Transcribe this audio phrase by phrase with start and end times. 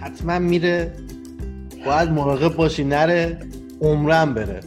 [0.00, 0.92] حتما میره.
[1.86, 3.38] باید مراقب باشی نره
[3.80, 4.60] عمرم بره.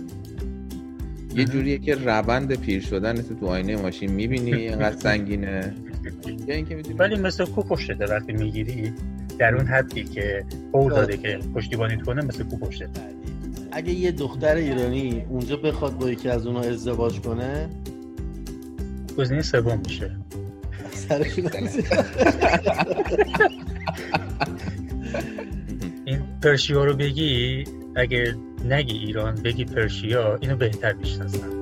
[1.36, 5.74] یه جوریه که روند پیر شدن تو آینه ماشین می‌بینی اینقدر سنگینه.
[6.98, 8.94] ولی مثل کو پشته وقتی می‌گیری
[9.40, 12.90] در اون حدی که قول داده که پشتیبانیت کنه مثل کو پشته
[13.72, 17.70] اگه یه دختر ایرانی اونجا بخواد با یکی از اونها ازدواج کنه؟
[19.18, 20.12] گزینه سوم میشه.
[26.06, 27.64] این پرشیا رو بگی
[27.96, 31.60] اگه نگی ایران بگی پرشیا اینو بهتر می‌شناسن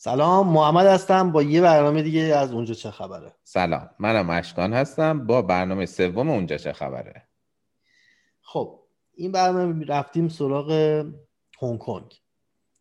[0.00, 1.32] سلام محمد هستم.
[1.32, 5.26] با یه برنامه دیگه از اونجا چه خبره؟ سلام منم اشکان هستم.
[5.26, 7.28] با برنامه سوم اونجا چه خبره؟
[8.42, 8.80] خب
[9.14, 11.04] این برنامه رفتیم سراغ
[11.62, 12.20] هنگ کنگ.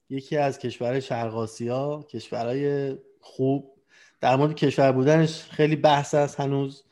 [0.10, 3.74] یکی از کشورهای شرق آسیا کشورهای خوب.
[4.22, 6.84] در مورد کشور بودنش خیلی بحث است هنوز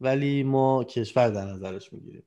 [0.00, 2.22] ولی ما کشور در نظرش می‌گیریم.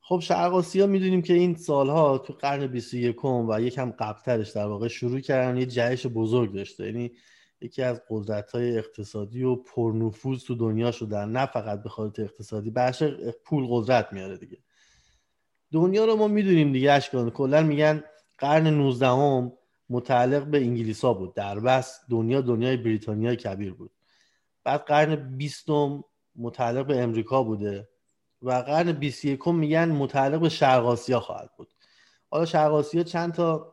[0.00, 4.88] خب شرق آسیا می‌دونیم که این سالها تو قرن 21 و یکم قبلترش در واقع
[4.88, 6.86] شروع کردن یه جهش بزرگ داشته.
[6.86, 7.12] یعنی
[7.60, 12.70] یکی از قدرت های اقتصادی و پرنفوذ تو دنیا شدن نه فقط به خاطر اقتصادی
[12.70, 13.02] بخش
[13.44, 14.58] پول قدرت میاره دیگه.
[15.72, 17.30] دنیا رو ما می‌دونیم دیگه اشکان.
[17.30, 18.04] کلا میگن
[18.42, 19.52] قرن 19 هم
[19.90, 21.34] متعلق به انگلیس ها بود.
[21.34, 23.90] در بس دنیا دنیای بریتانیا کبیر بود.
[24.64, 25.66] بعد قرن 20
[26.36, 27.88] متعلق به امریکا بوده
[28.42, 31.68] و قرن 21 میگن متعلق به شرق آسیا خواهد بود.
[32.30, 33.72] حالا شرق آسیا چند تا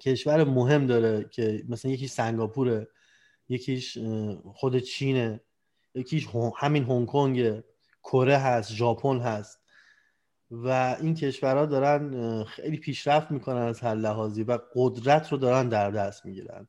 [0.00, 2.88] کشور مهم داره که مثلا یکیش سنگاپوره
[3.48, 3.98] یکیش
[4.54, 5.40] خود چینه
[5.94, 7.62] یکیش همین هنگ کنگ
[8.02, 9.61] کره هست ژاپن هست.
[10.52, 15.90] و این کشورها دارن خیلی پیشرفت می‌کنن از هر لحاظی و قدرت رو دارن در
[15.90, 16.68] دست می‌گیرن.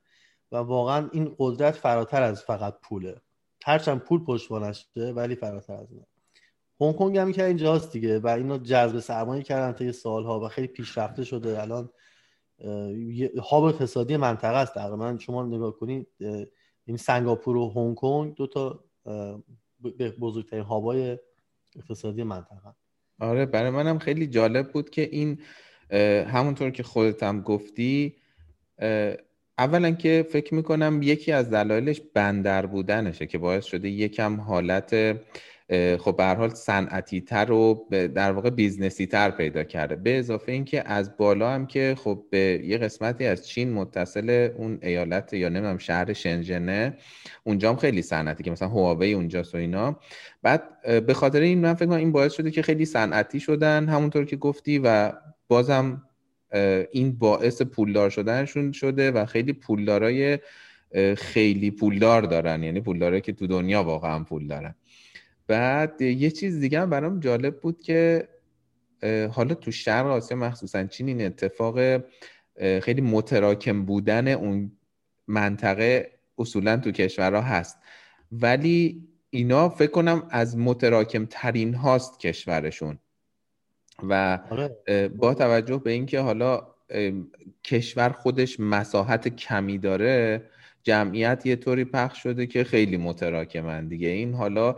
[0.51, 3.21] و واقعا این قدرت فراتر از فقط پوله.
[3.65, 6.05] هرچند پول پشتوانشه ولی فراتر از اونه
[6.81, 10.67] هنگ کنگ هم که اینجاست دیگه و اینو جذب سرمایه کردن تا سالها و خیلی
[10.67, 11.61] پیشرفته شده.
[11.61, 11.89] الان
[13.43, 16.07] هاب اقتصادی منطقه است تقریبا شما نگاه کنید
[16.85, 18.83] این سنگاپور و هنگ کنگ دو تا
[20.19, 21.17] بزرگترین هابای
[21.75, 22.75] اقتصادی منطقه.
[23.23, 25.39] آره برای منم خیلی جالب بود که این
[26.27, 28.15] همونطور که خودت هم گفتی
[29.57, 35.17] اولا که فکر می‌کنم یکی از دلایلش بندر بودنشه که باعث شده یکم حالت
[35.99, 39.95] خب به حال صنعتی تر و در واقع بیزنسی تر پیدا کرده.
[39.95, 44.79] به اضافه اینکه از بالا هم که خب به یه قسمتی از چین متصل اون
[44.81, 46.97] ایالت یا نمی‌دونم شهر شنژنه
[47.43, 49.99] اونجا هم خیلی صنعتی که مثلا هواوی اونجاست و اینا.
[50.41, 50.63] بعد
[51.05, 54.79] به خاطر این من فکر این باعث شده که خیلی صنعتی شدن همونطور که گفتی
[54.83, 55.11] و
[55.47, 56.01] بازم
[56.91, 60.39] این باعث پولدار شدنشون شده و خیلی پولدارای
[61.17, 62.63] خیلی پولدار دارن.
[62.63, 64.75] یعنی پولدارایی که تو دنیا واقعا پول دارن.
[65.47, 68.27] بعد یه چیز دیگه هم برام جالب بود که
[69.31, 72.03] حالا تو شرق آسیا مخصوصا چین این اتفاق
[72.81, 74.71] خیلی متراکم بودن اون
[75.27, 77.77] منطقه اصولا تو کشورها هست
[78.31, 82.99] ولی اینا فکر کنم از متراکم ترین هاست کشورشون
[84.03, 85.07] و آره.
[85.07, 86.67] با توجه به اینکه حالا
[87.63, 90.49] کشور خودش مساحت کمی داره
[90.83, 94.07] جمعیت یه طوری پخش شده که خیلی متراکمن دیگه.
[94.07, 94.75] این حالا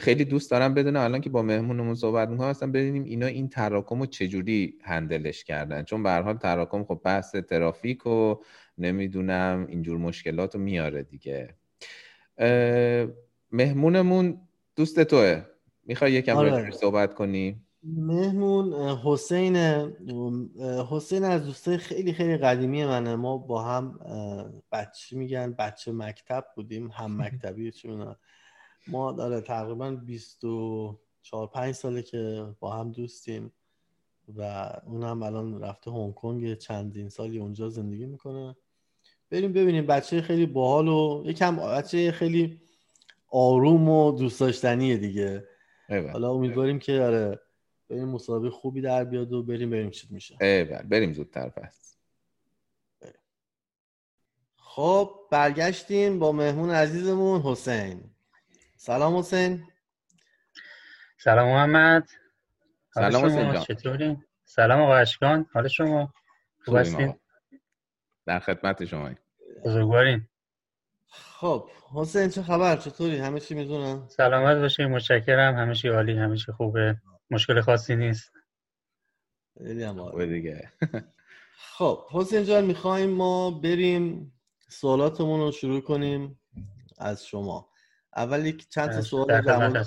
[0.00, 4.00] خیلی دوست دارم بدونم الان که با مهمونمون صحبت می‌کنم اصلا ببینیم اینا این تراکم
[4.00, 5.82] رو چجوری هندلش کردن.
[5.82, 8.34] چون به حال تراکم خب بحث ترافیک و
[8.78, 11.54] نمی‌دونم اینجور مشکلات رو میاره دیگه.
[13.52, 14.40] مهمونمون
[14.76, 15.42] دوست توه.
[15.86, 16.70] می‌خوای یکم آره.
[16.70, 19.56] صحبت کنی؟ مهمون حسین
[20.90, 23.16] حسین از دوستای خیلی خیلی قدیمی منه.
[23.16, 23.98] ما با هم
[24.72, 28.16] بچه میگن؟ بچه مکتب بودیم هم مکتبی چون
[28.86, 33.52] ما داره تقریبا 24 5 ساله که با هم دوستیم
[34.36, 38.56] و اون هم الان رفته هنگ کنگ چندین سالی اونجا زندگی می‌کنه.
[39.30, 42.60] بریم ببینیم بچه خیلی باحال و یکم بچه خیلی
[43.28, 45.48] آروم و دوست داشتنیه دیگه.
[46.12, 47.40] حالا امیدواریم که آره
[47.92, 50.36] بریم مسابقه خوبی در بیاد و بریم بریم چی میشه.
[50.40, 51.96] بله بریم زودتر پس.
[54.56, 58.10] خب برگشتیم با مهمون عزیزمون حسین.
[58.76, 59.64] سلام حسین.
[61.18, 62.08] سلام محمد.
[62.94, 65.46] سلام حسین چطوری؟ سلام آقا اشکان.
[65.52, 66.14] حال شما؟
[66.64, 67.14] خوب هستین؟
[68.26, 69.10] در خدمت شما
[69.64, 70.28] بزرگوارین
[71.06, 75.56] خب حسین چه خبر؟ چطوری؟ همه چی می‌دونم سلامت باشی متشکرم.
[75.56, 76.96] همه چی عالی همه چی خوبه.
[77.32, 78.32] مشکل خاصی نیست.
[79.58, 80.72] خیلی هم دیگه.
[81.78, 84.32] خب حسین جان می‌خوایم ما بریم
[84.68, 86.40] سوالاتمون رو شروع کنیم
[86.98, 87.68] از شما.
[88.16, 89.84] اول یک چند تا سوال در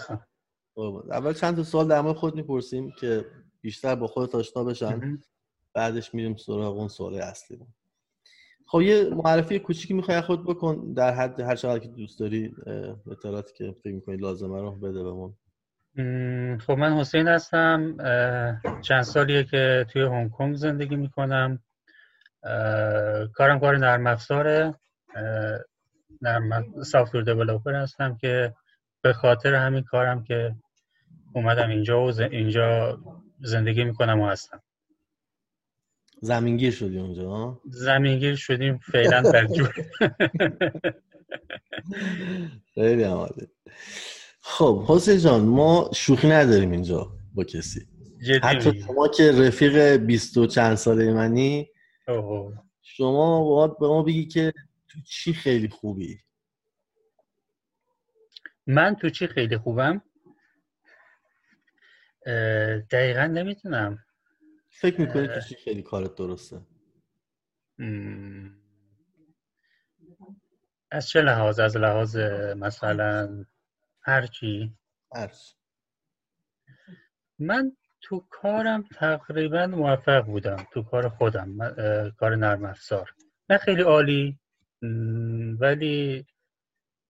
[1.12, 3.26] اول چند تا سوال در مورد خود می‌پرسیم که
[3.62, 5.20] بیشتر با خودت آشنا بشن.
[5.74, 7.60] بعدش میریم سراغ اون سوال اصلی
[8.68, 12.56] خب یه معرفی کوچیکی می‌خوای خود بکن در حد هر چقدر که دوست داری
[13.12, 15.38] اطلاعاتی که فکر می‌کنی لازمه رو بده بهمون.
[16.60, 17.98] خب من حسین هستم
[18.82, 21.60] چند سالیه که توی هنگ کنگ زندگی می‌کنم.
[23.34, 24.74] کارم کار نرم افزاره
[26.22, 28.54] نرم سافتور دیولپر هستم که
[29.02, 30.56] به خاطر همین کارم که
[31.34, 33.00] اومدم اینجا و اینجا
[33.40, 34.62] زندگی می‌کنم و هستم.
[36.22, 39.74] زمینگیر شدی اونجا؟ زمینگیر شدیم فعلا برجور
[42.74, 43.48] خیلی عماله
[44.48, 47.88] خب حسین جان ما شوخی نداریم اینجا با کسی.
[48.44, 51.70] حتی شما که رفیق بیست و چند ساله منی
[52.82, 54.54] شما باید به ما بگی که
[54.88, 56.20] تو چی خیلی خوبی؟
[58.68, 60.02] من تو چی خیلی خوبم؟
[62.92, 64.00] دقیقا نمی‌تونم.
[64.70, 66.62] فکر می‌کنی تو چی خیلی کارت درسته؟
[70.92, 72.18] از چه لحاظ؟ از لحاظ
[72.58, 73.46] مثلا
[74.06, 74.78] هرچی.
[75.16, 75.54] هرچی
[77.40, 81.58] من تو کارم تقریبا موفق بودم تو کار خودم
[82.20, 83.16] کار نرم افزار.
[83.50, 84.40] نه خیلی عالی
[85.60, 86.26] ولی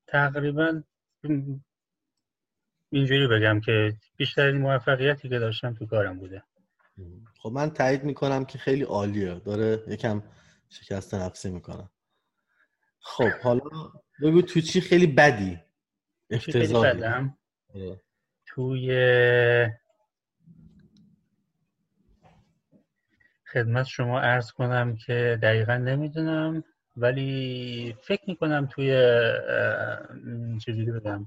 [0.08, 0.84] تقریبا
[2.90, 6.44] اینجوری بگم که بیشترین موفقیتی که داشتم تو کارم بوده.
[7.38, 9.40] خب من تایید می‌کنم که خیلی عالیه.
[9.40, 10.24] داره یکم
[10.70, 11.90] شکست نفسی می‌کنم
[13.00, 13.62] خب حالا
[14.22, 15.65] بگو تو چی خیلی بدی؟
[18.46, 18.90] توی
[23.54, 26.64] خدمت شما ارز کنم که دقیقا نمی‌دونم
[26.98, 28.90] ولی فکر می‌کنم توی
[30.66, 31.26] چجوری بگم؟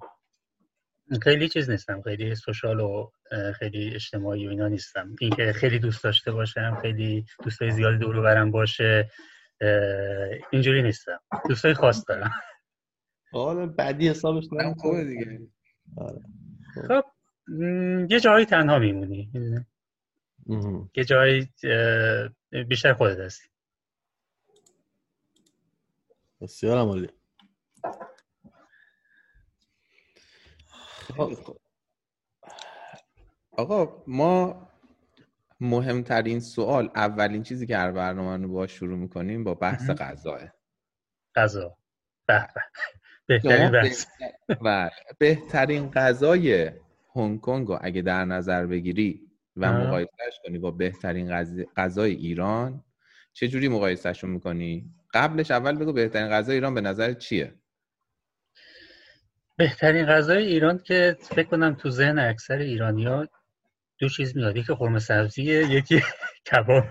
[1.22, 3.10] خیلی چیز نیستم خیلی سوشال و
[3.58, 5.16] خیلی اجتماعی و اینا نیستم.
[5.20, 9.10] اینکه خیلی دوست داشته باشم خیلی دوستای زیادی دور برم باشه
[10.50, 11.20] اینجوری نیستم.
[11.48, 12.30] دوستای خاص دارم.
[13.32, 14.44] حالا بعدی حسابش
[14.78, 15.40] خوبه دیگه.
[15.96, 16.20] آره.
[16.88, 17.04] خب
[18.10, 19.30] یه جایی تنها میمونی.
[20.94, 21.52] یه جایی
[22.68, 23.48] بیشتر خودت هستی.
[26.40, 27.08] بسیار عمالی
[33.50, 34.68] آقا ما
[35.60, 40.52] مهمترین سوال اولین چیزی که هر برنامه رو با شروع می‌کنیم با بحث غذاه.
[41.34, 41.76] غذا.
[43.28, 43.92] بهترین
[44.60, 46.70] و بهترین غذای
[47.16, 49.20] هنگ کنگ رو اگه در نظر بگیری
[49.56, 51.44] و مقایسهش کنی با بهترین
[51.76, 52.84] غذای ایران
[53.32, 57.54] چه جوری مقایسهش می‌کنی؟ قبلش اول بگو بهترین غذای ایران به نظر چیه؟
[59.56, 63.28] بهترین غذای ایران که فکر کنم تو ذهن اکثر ایرانیا
[63.98, 66.02] دو چیز میاد یکی قرمه سبزیه یکی
[66.52, 66.84] کباب.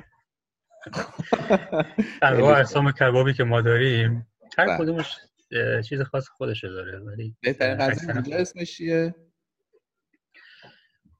[2.21, 4.27] انواع اقسام کبابی که ما داریم.
[4.57, 4.77] هر بله.
[4.77, 5.17] کدومش
[5.89, 9.15] چیز خاص خودش داره ولی بهترین غذا اینجا اسمش چیه؟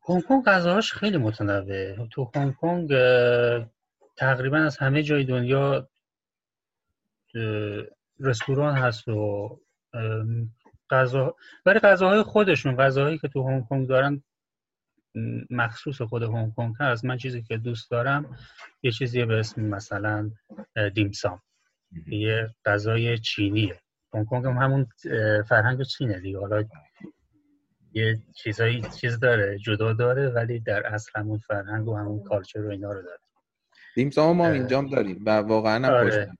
[0.09, 2.91] هنگ کنگ غذاهاش خیلی متنوع تو هنگ کنگ
[4.17, 5.89] تقریبا از همه جای دنیا
[8.19, 9.59] رستوران هست و
[10.89, 14.23] غذا ولی غذاهای خودشون غذاهایی که تو هنگ کنگ دارن
[15.49, 17.05] مخصوص خود هنگ کنگ هست.
[17.05, 18.37] من چیزی که دوست دارم
[18.83, 20.31] یه چیزی به اسم مثلا
[20.93, 21.41] دیمسام
[22.07, 23.81] یه غذای چینیه.
[24.13, 24.87] هنگ کنگ هم همون
[25.43, 26.39] فرهنگ چینه دیگه.
[26.39, 26.63] حالا
[27.93, 32.69] یه چیزایی چیز داره جدا داره ولی در اصل همون فرهنگ و همون کالچر و
[32.69, 33.19] اینا رو داره.
[33.95, 36.31] دیمسام ما اینجا داریم و واقعا هم آره.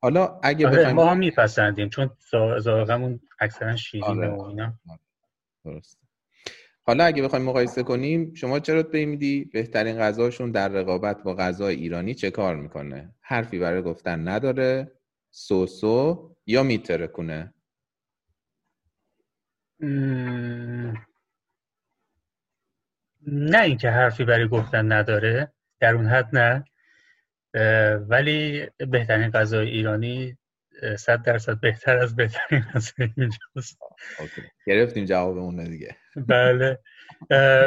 [0.00, 0.96] حالا اگه آره بخوایم...
[0.96, 2.10] ما هم میپسندیم چون
[2.58, 4.28] ذائقمون اکثرا شیرینه آره.
[4.28, 4.74] و اینا.
[5.64, 5.98] درست
[6.82, 11.74] حالا اگه بخوایم مقایسه کنیم شما چرا به میدی بهترین غذاشون در رقابت با غذای
[11.74, 14.92] ایرانی چه کار می‌کنه؟ حرفی برای گفتن نداره.
[15.30, 17.54] سوسو یا میترکونه
[23.26, 26.64] نه اینکه حرفی برای گفتن نداره در اون حد نه.
[28.08, 30.38] ولی بهترین غذای ایرانی
[30.98, 33.78] صد درصد بهتر از بهترین غذای اینجاست.
[34.66, 35.96] گرفتیم جواب دیگه.
[36.16, 36.78] بله.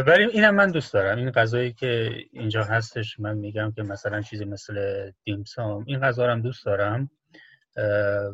[0.07, 1.17] ولی اینم من دوست دارم.
[1.17, 6.41] این غذایی که اینجا هستش من میگم که مثلا چیزی مثل دیمسام این غذا هم
[6.41, 7.09] دوست دارم.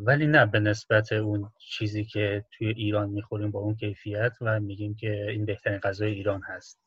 [0.02, 4.96] ولی نه به نسبت اون چیزی که توی ایران می‌خوریم با اون کیفیت و میگیم
[4.96, 6.80] که این بهترین غذای ایران هست.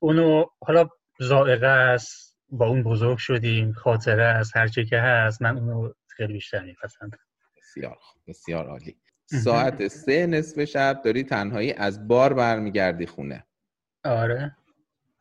[0.00, 0.88] اونو حالا
[1.20, 6.32] زائقه است با اون بزرگ شدیم خاطره از هر چی که هست من اونو خیلی
[6.32, 7.18] بیشتر میپسندم.
[7.56, 8.96] بسیار بسیار عالی.
[9.26, 13.46] ساعت سه نصف شب داری تنهایی از بار برمیگردی خونه.
[14.04, 14.56] آره.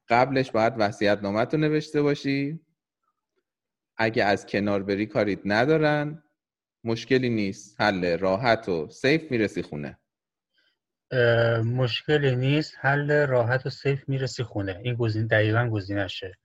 [0.09, 2.59] قبلش باید وسیعت نامت رو نوشته باشی.
[3.97, 6.23] اگه از کنار بری کاریت ندارن
[6.83, 7.81] مشکلی نیست.
[7.81, 9.99] حل راحت و سیف می‌رسی خونه.
[11.63, 12.73] مشکلی نیست.
[12.79, 14.81] حل راحت و سیف می‌رسی خونه.
[14.83, 16.37] این گزینه دقیقا گزینشه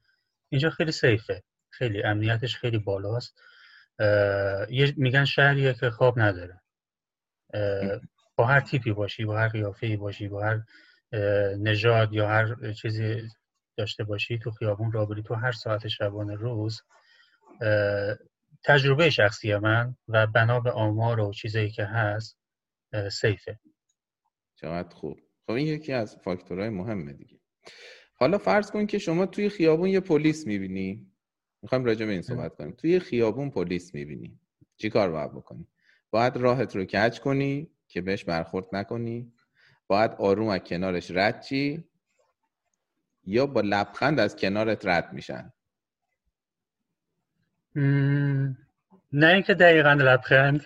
[0.49, 3.40] اینجا خیلی سیفه خیلی امنیتش خیلی بالاست.
[4.97, 6.61] میگن شهریه که خواب نداره.
[8.37, 10.62] با هر تیپی باشی با هر قیافه باشی با هر
[11.59, 13.23] نژاد یا هر چیزی
[13.76, 16.83] داشته باشی تو خیابون رابری تو هر ساعت شبانه روز
[18.64, 22.38] تجربه شخصی من و بنا به آمار و چیزایی که هست
[23.12, 23.59] سیفه.
[24.55, 25.21] چقدر خوب.
[25.47, 27.40] خب این یکی از فاکتورهای مهمه دیگه.
[28.14, 31.12] حالا فرض کن که شما توی خیابون یه پلیس می‌بینی.
[31.62, 32.73] می‌خوایم راجع به این صحبت کنیم.
[32.73, 34.40] توی خیابون پلیس می‌بینی.
[34.76, 35.69] چی کار باید بکنی؟
[36.11, 39.33] باید راهت رو کج کنی که بهش برخورد نکنی.
[39.87, 41.85] باید آروم از کنارش رد چی؟
[43.25, 45.52] یا با لبخند از کنارت رد میشن.
[47.77, 50.65] نه اینکه دقیقا لبخند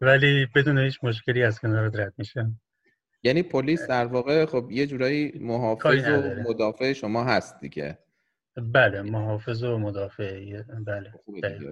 [0.00, 2.60] ولی بدون هیچ مشکلی از کنارت رد میشن
[3.22, 7.98] یعنی پلیس در واقع خب یه جورایی محافظ و مدافع شما هست دیگه.
[8.56, 10.62] بله محافظ و مدافع.
[10.86, 11.12] بله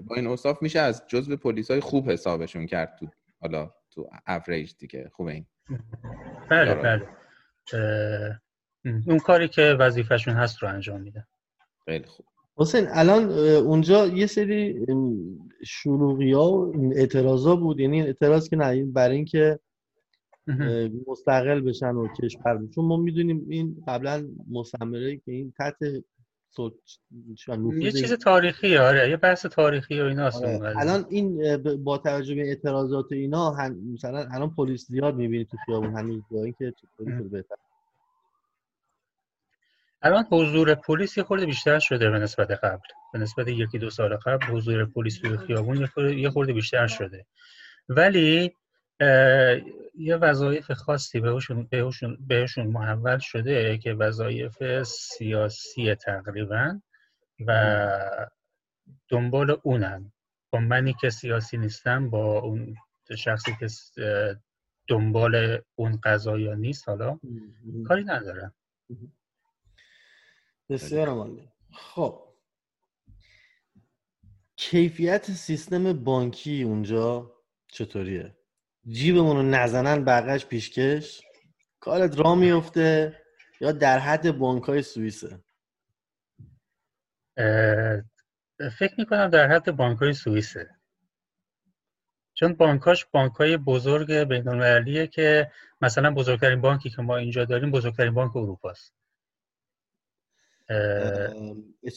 [0.06, 3.08] با این اصاف میشه از جزء پلیس های خوب حسابشون کرد تو
[3.40, 5.10] حالا تو اوریج دیگه.
[5.12, 5.46] خوبه این.
[6.50, 7.08] بله بله.
[9.06, 11.26] اون کاری که وظیفهشون هست رو انجام میده
[11.84, 12.26] خیلی خوب.
[12.58, 14.86] حسین الان اونجا یه سری
[15.64, 17.80] شروعی ها و اعتراضا بود.
[17.80, 19.58] یعنی اعتراض که نه برای اینکه
[21.06, 25.76] مستقل بشن و کشور چون ما می‌دونیم این قبلا مستعمره که این تحت
[27.80, 30.78] یه چیز تاریخی آره یه بحث تاریخی و اینا آره.
[30.78, 33.56] الان این با توجه به اعتراضات اینا
[33.94, 37.56] مثلا الان پلیس زیاد می‌بینی تو خیابون هنوز با اینکه پلیس بهتر.
[40.02, 42.88] الان حضور پلیس یه خورده بیشتر شده به نسبت قبل.
[43.12, 47.26] به نسبت یکی دو سال قبل حضور پلیس توی خیابون یه خورده بیشتر شده.
[47.88, 48.54] ولی
[49.98, 56.80] یه وظایف خاصی بهشون, بهشون, بهشون محول شده که وظایف سیاسی تقریبا
[57.46, 58.28] و
[59.08, 60.12] دنبال اونن.
[60.50, 62.76] با منی که سیاسی نیستم با اون
[63.18, 63.66] شخصی که
[64.88, 67.18] دنبال اون قضایا نیست حالا
[67.86, 68.54] کاری ندارم.
[70.68, 72.28] بسیار مالی خب.
[74.56, 77.32] کیفیت سیستم بانکی اونجا
[77.68, 78.36] چطوریه؟
[78.88, 81.20] جیبمون رو نزنن بقیش پیشکش.
[81.80, 83.22] کارت را میفته
[83.60, 85.44] یا در حد بانک های سوئیسه
[88.78, 90.70] فکر می‌کنم در حد بانک های سوئیسه.
[92.34, 98.14] چون بانکاش بانک های بزرگ بین که مثلا بزرگترین بانکی که ما اینجا داریم بزرگترین
[98.14, 98.97] بانک اروپا است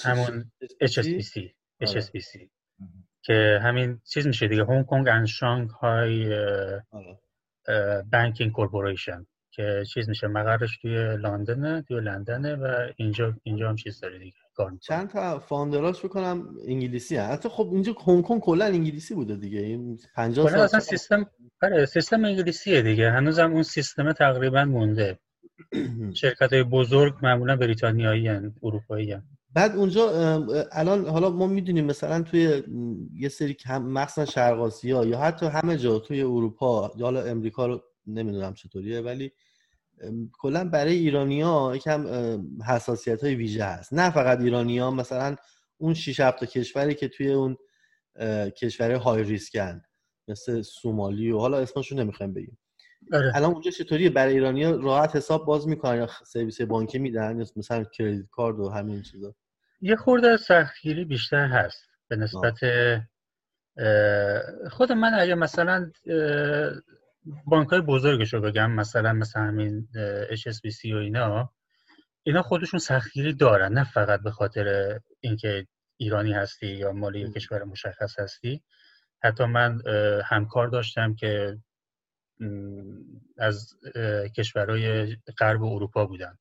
[0.03, 0.51] همون
[0.83, 1.39] HSBC
[1.83, 2.47] HSBC
[3.21, 6.35] که همین چیز میشه دیگه Hong Kong and Shanghai
[8.11, 13.99] Banking Corporation که چیز میشه مقرش توی لندنه توی لندنه و اینجا اینجا هم چیز
[13.99, 14.37] داره دیگه
[14.81, 17.31] چند تا founder اش فکر کنم انگلیسی هست.
[17.31, 19.59] حتی خب اینجا هنگ کنگ کلا انگلیسی بوده دیگه.
[19.59, 21.29] این 50 سال اصلا سیستم
[21.61, 23.11] آره سیستم انگلیسیه دیگه.
[23.11, 25.19] هنوزم اون سیستم تقریبا مونده.
[26.13, 29.23] شرکت های بزرگ معمولا بریتانیایی هن، اروپایی هن.
[29.53, 30.09] بعد اونجا
[30.71, 32.63] الان حالا ما می‌دونیم مثلا توی
[33.15, 37.81] یه سری مخصوصا شرق آسیا یا حتی همه جا توی اروپا یا حالا امریکا رو
[38.07, 39.31] نمی‌دونم چطوریه ولی
[40.33, 42.05] کلا برای ایرانی ها یکم
[42.67, 43.93] حساسیت های ویژه هست.
[43.93, 45.35] نه فقط ایرانی ها مثلا
[45.77, 47.57] اون 6 تا کشوری که توی اون
[48.61, 49.81] کشور های ریسکن
[50.27, 52.57] مثل سومالی و حالا اسمشون نمی‌خوایم بگیم.
[53.13, 53.31] آره.
[53.35, 57.83] الان اونجا چطوریه؟ برای ایرانی راحت حساب باز می‌کنن یا سرویس بانکی میدن یا مثلا
[57.83, 59.35] کردیت کارت و همین چیزا؟
[59.81, 62.59] یه خورده سختگیری بیشتر هست به نسبت
[64.71, 65.91] خود من اگه مثلا
[67.45, 69.87] بانک های بزرگش رو بگم مثلا مثل همین
[70.31, 71.51] HSBC و اینا
[72.23, 78.19] اینا خودشون سختگیری دارن نه فقط به خاطر اینکه ایرانی هستی یا مالی کشور مشخص
[78.19, 78.63] هستی.
[79.23, 79.81] حتی من
[80.25, 81.57] همکار داشتم که
[83.37, 83.75] از
[84.37, 86.37] کشورهای غرب اروپا بودن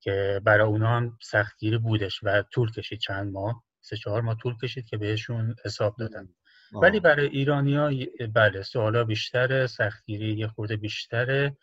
[0.00, 4.56] که برای اونا هم سختگیری بودش و طول کشید چند ماه سه چهار ماه طول
[4.62, 6.28] کشید که بهشون حساب دادن.
[6.72, 7.90] ولی برای ایرانی ها
[8.34, 11.56] بله سوالا بیشتره سختگیری یه خورده بیشتره.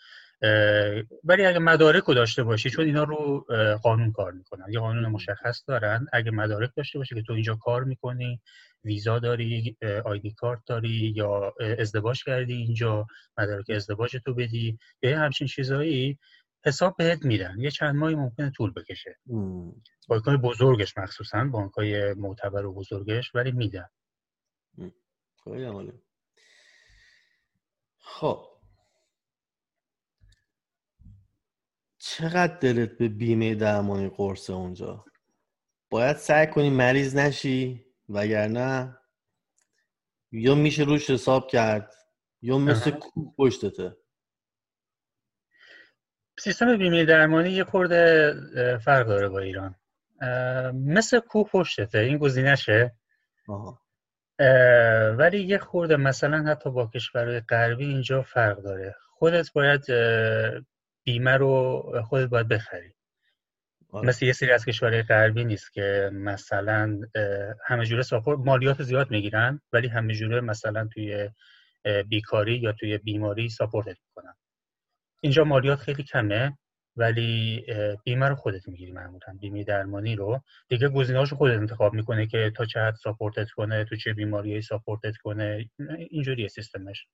[1.23, 3.45] ولی اگه مدارک رو داشته باشی چون اینا رو
[3.83, 4.65] قانون کار می‌کنن.
[4.71, 6.07] یه قانون مشخص دارن.
[6.13, 8.41] اگه مدارک داشته باشی که تو اینجا کار می‌کنی
[8.83, 15.47] ویزا داری آیدی کارت داری یا ازدواج کردی اینجا مدارک ازدواج تو بدی یا همچین
[15.47, 16.17] چیزایی
[16.65, 17.55] حساب بهت میدن.
[17.59, 19.17] یه چند ماهی ممکنه طول بکشه.
[20.07, 23.87] بانک های بزرگش مخصوصا بانک های معتبر و بزرگش ولی میدن.
[27.99, 28.56] خب.
[32.17, 35.05] چقدر دلت به بیمه درمانی قرصه اونجا؟
[35.89, 38.97] باید سعی کنی مریض نشی وگرنه
[40.31, 41.93] یا میشه روش حساب کرد
[42.41, 43.97] یا مثل کوه پشتته.
[46.39, 48.33] سیستم بیمه درمانی یه خورده
[48.85, 49.75] فرق داره با ایران.
[50.73, 52.95] مثل کوه پشتته این گزینشه؟
[55.17, 58.95] ولی یه خورده مثلا حتی با کشورهای غربی اینجا فرق داره.
[59.09, 59.85] خودت باید
[61.07, 62.93] بیمه رو خودت باید بخری.
[63.89, 64.07] آره.
[64.07, 67.01] مثل یه سری از کشورهای غربی نیست که مثلا
[67.65, 71.29] همه جوره support مالیات زیاد می‌گیرن ولی همه جوره مثلا توی
[72.07, 74.33] بیکاری یا توی بیماری support ت می‌کنن.
[75.21, 76.57] اینجا مالیات خیلی کمه
[76.95, 77.65] ولی
[78.03, 79.37] بیمه رو خودت می‌گیری معمولا.
[79.39, 80.41] بیمه درمانی رو.
[80.67, 84.61] دیگه گزینه‌هاشو خودت انتخاب می‌کنه که تا چه حد support ت کنه تو چه بیماریایی
[84.61, 85.69] support ت کنه.
[86.09, 87.07] اینجوری سیستمش.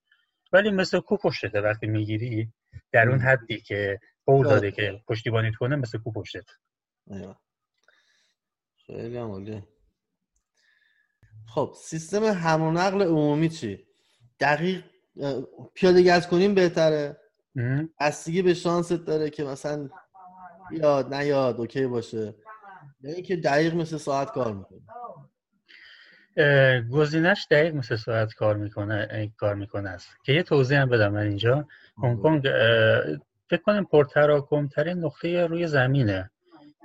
[0.53, 2.53] ولی مثل کو پشتته وقتی می‌گیری
[2.91, 6.45] در اون حدی که قول داده که پشتیبانیت کنه مثل کو پشتت
[8.86, 9.63] خیلی عمالی
[11.48, 13.88] خب سیستم حمل نقل عمومی چی؟
[14.39, 14.83] دقیق
[15.74, 17.17] پیاده گز کنیم بهتره؟
[18.00, 19.89] بستگی به شانست داره که مثلا
[20.72, 22.36] یاد نیاد اوکی باشه.
[23.01, 24.81] یعنی که دقیق مثل ساعت کار می‌کنه.
[26.91, 30.09] گزینش دقیق مثل ساعت کار می‌کنه کار می‌کنه است.
[30.25, 31.67] که یه توضیح هم بدم من اینجا.
[32.03, 32.41] هنگ کنگ
[33.49, 36.31] فکر کنم پرتراکم ترین نقطه روی زمینه.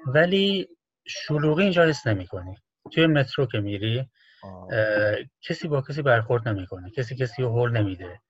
[0.07, 0.69] ولی
[1.07, 2.57] شلوغی اینجا حس نمی‌کنی.
[2.93, 4.09] توی مترو که میری
[5.43, 8.21] کسی با کسی برخورد نمی‌کنه کسی کسی رو هول نمیده.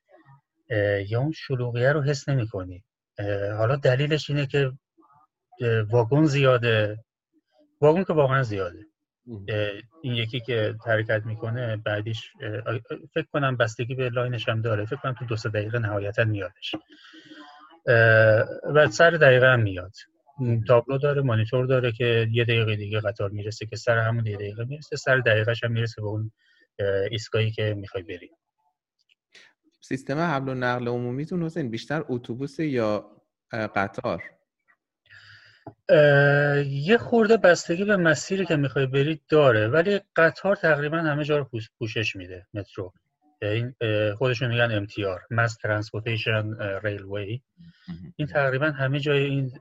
[1.08, 2.84] یا اون شلوغیه رو حس نمی کنی
[3.56, 4.72] حالا دلیلش اینه که
[5.90, 7.04] واگن زیاده.
[7.80, 8.78] واگن که واقعا زیاده.
[10.02, 12.32] این یکی که حرکت می‌کنه بعدیش
[13.14, 14.84] فکر کنم بستگی به لاینش هم داره.
[14.84, 16.74] فکر کنم تو دو سه دقیقه نهایتا میادش.
[18.74, 19.92] و سر دقیقه هم میاد.
[20.68, 24.64] تابلو داره مانیتور داره که یه دقیقه دیگه قطار می‌رسه که سر همون یه دقیقه
[24.64, 24.96] می‌رسه.
[24.96, 26.32] سر دقیقهش هم می‌رسه به اون
[27.10, 28.30] ایستگاهی که می‌خوای بری.
[29.80, 33.10] سیستم حمل و نقل عمومیتون حسین بیشتر اتوبوس یا
[33.52, 34.22] قطار؟
[36.66, 41.50] یه خورده بستگی به مسیری که می‌خوای برید داره ولی قطار تقریبا همه جا رو
[41.78, 42.92] پوشش میده مترو.
[43.42, 43.74] این
[44.14, 47.40] خودشون میگن MTR Mass Transportation Railway
[48.16, 49.52] این تقریبا همه جای این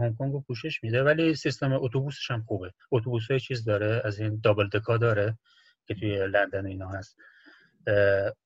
[0.00, 2.72] هنگ کنگ رو پوشش میده ولی سیستم اتوبوسش هم خوبه.
[2.90, 5.38] اتوبوس های چیز داره از این double decker داره
[5.86, 7.16] که توی لندن اینا هست.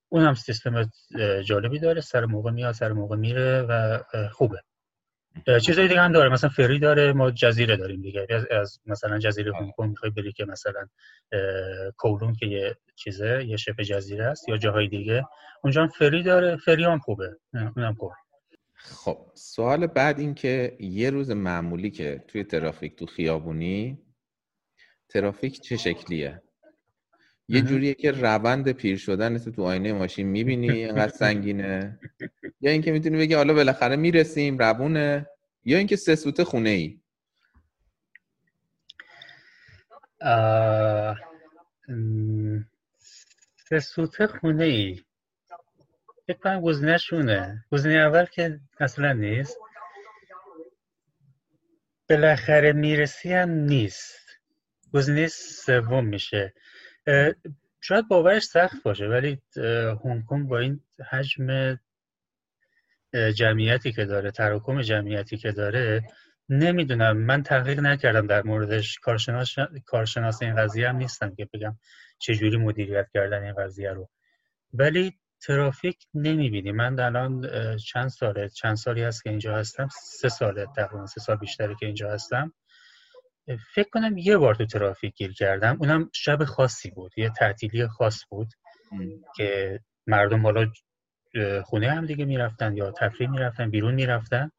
[0.09, 0.91] اون هم سیستم
[1.45, 4.62] جالبی داره سر موقع میاد سر موقع میره و خوبه.
[5.62, 6.29] چیزایی دیگه هم داره.
[6.29, 8.27] مثلا فری داره ما جزیره داریم دیگه.
[8.51, 10.88] از مثلا جزیره هنگ کنگ می‌خوای بری که مثلا
[11.97, 15.25] کولون که یه چیزه یه شبه جزیره است یا جاهای دیگه.
[15.64, 16.57] اونجا هم فری داره.
[16.57, 17.37] فری هم خوبه.
[17.77, 18.14] اونم خوبه
[18.75, 23.99] خب سوال بعد این که یه روز معمولی که توی ترافیک تو خیابونی
[25.09, 26.42] ترافیک چه شکلیه؟
[27.53, 31.99] یه جوریه که روند پیر شدن تو آینه ماشین می‌بینی اینقدر سنگینه.
[32.61, 35.27] یا اینکه می‌تونی بگی حالا بالاخره می‌رسیم روونه.
[35.65, 37.01] یا اینکه سه سوته خونه ای
[43.69, 45.01] سه سوته خونه ای
[46.27, 49.57] فکر کنم گزینه شونه گزینه اول که اصلا نیست.
[52.11, 54.19] بالاخره می‌رسی هم نیست.
[54.95, 56.55] گزینه سوم میشه.
[57.81, 59.43] شاید باورش سخت باشه ولی
[60.05, 61.79] هنگ کنگ با این حجم
[63.37, 66.05] جمعیتی که داره تراکم جمعیتی که داره
[66.49, 67.17] نمی‌دونم.
[67.17, 68.99] من تحقیق نکردم در موردش.
[68.99, 69.55] کارشناس
[69.87, 71.77] کارشناس این قضیه هم نیستم که بگم
[72.19, 74.09] چجوری مدیریت کردن این قضیه رو.
[74.73, 76.73] ولی ترافیک نمی‌بینی.
[76.73, 81.37] من الان چند ساله چند سالی هست که اینجا هستم؟ سه ساله تقریبا سه سال
[81.37, 82.53] بیشتره که اینجا هستم.
[83.74, 85.76] فکر کنم یه بار تو ترافیک گیر کردم.
[85.81, 88.48] اونم شب خاصی بود یه تعطیلی خاص بود
[89.37, 90.72] که مردم حالا
[91.64, 94.50] خونه هم دیگه می‌رفتن یا تفریح می‌رفتن بیرون می‌رفتن.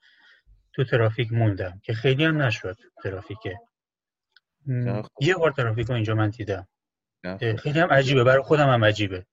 [0.76, 3.60] تو ترافیک موندم که خیلی هم نشد ترافیکه
[5.22, 6.68] یه بار ترافیک رو اینجا من دیدم.
[7.40, 9.26] خیلی هم عجیبه برای خودم هم عجیبه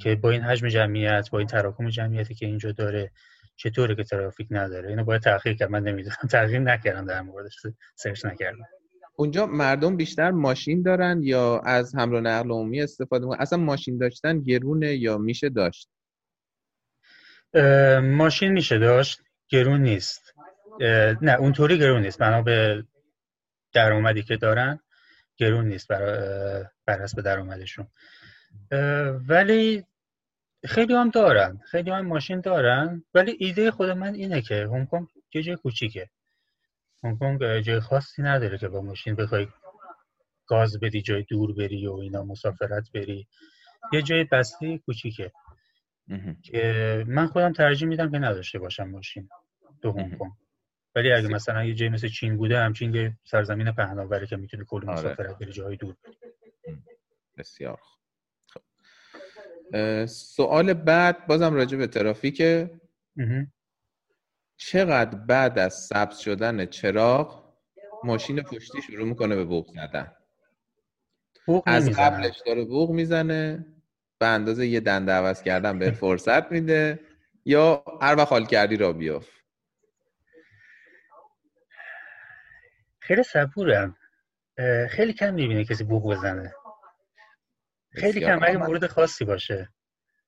[0.00, 3.10] که با این حجم جمعیت با این تراکم جمعیتی که اینجا داره
[3.56, 5.70] چطوره که ترافیک نداره؟ اینو باید تحقیق کرد.
[5.70, 6.16] من نمی‌دونم.
[6.30, 7.56] تحقیق نکردم در موردش
[7.94, 8.66] سرچ نکردم.
[9.16, 13.98] اونجا مردم بیشتر ماشین دارن یا از حمل و نقل عمومی استفاده می‌کنن؟ اصلا ماشین
[13.98, 15.88] داشتن گرونه یا میشه داشت؟
[18.02, 20.34] ماشین میشه داشت گرون نیست.
[21.22, 22.18] نه اونطوری گرون نیست.
[22.18, 22.84] بنا به
[23.72, 24.80] درآمدی که دارن
[25.36, 27.86] گرون نیست برای بر حسب درآمدشون.
[29.28, 29.84] ولی
[30.64, 31.60] خیلی هم دارن.
[31.64, 33.04] خیلی هم ماشین دارن.
[33.14, 36.10] ولی ایده خود من اینه که هنگ کنگ یه جای کوچیکه.
[37.04, 39.48] هنگ کنگ جای خاصی نداره که با ماشین بخوای
[40.46, 43.28] گاز بدی جای دور بری و اینا مسافرت بری.
[43.92, 45.32] یه جای بسته کوچیکه
[46.42, 49.28] که من خودم ترجیح میدم که نداشته باشم ماشین
[49.82, 50.32] تو هنگ کنگ.
[50.94, 54.86] ولی اگه مثلا یه جای مثل چین بوده همچین یه سرزمین پهناوری که می‌تونی کلی
[54.86, 54.98] آره.
[54.98, 56.16] مسافرت بری جای دور بری.
[57.38, 57.80] بسیار
[58.48, 58.60] خب.
[60.06, 62.42] سوال بعد بازم راجع به ترافیک
[64.68, 67.54] چقدر بعد از سبز شدن چراغ
[68.04, 70.12] ماشین پشتی شروع می‌کنه به بوق زدن؟
[71.66, 73.66] از قبلش داره بوق می‌زنه
[74.18, 77.00] به اندازه یه دنده عوض کردن به فرصت میده
[77.44, 79.28] یا هر وقت حال کردی را بیاف
[82.98, 83.96] خیلی صبورم
[84.90, 86.54] خیلی کم می‌بینه کسی بوق بزنه.
[87.90, 89.68] خیلی کم اگه مورد خاصی باشه.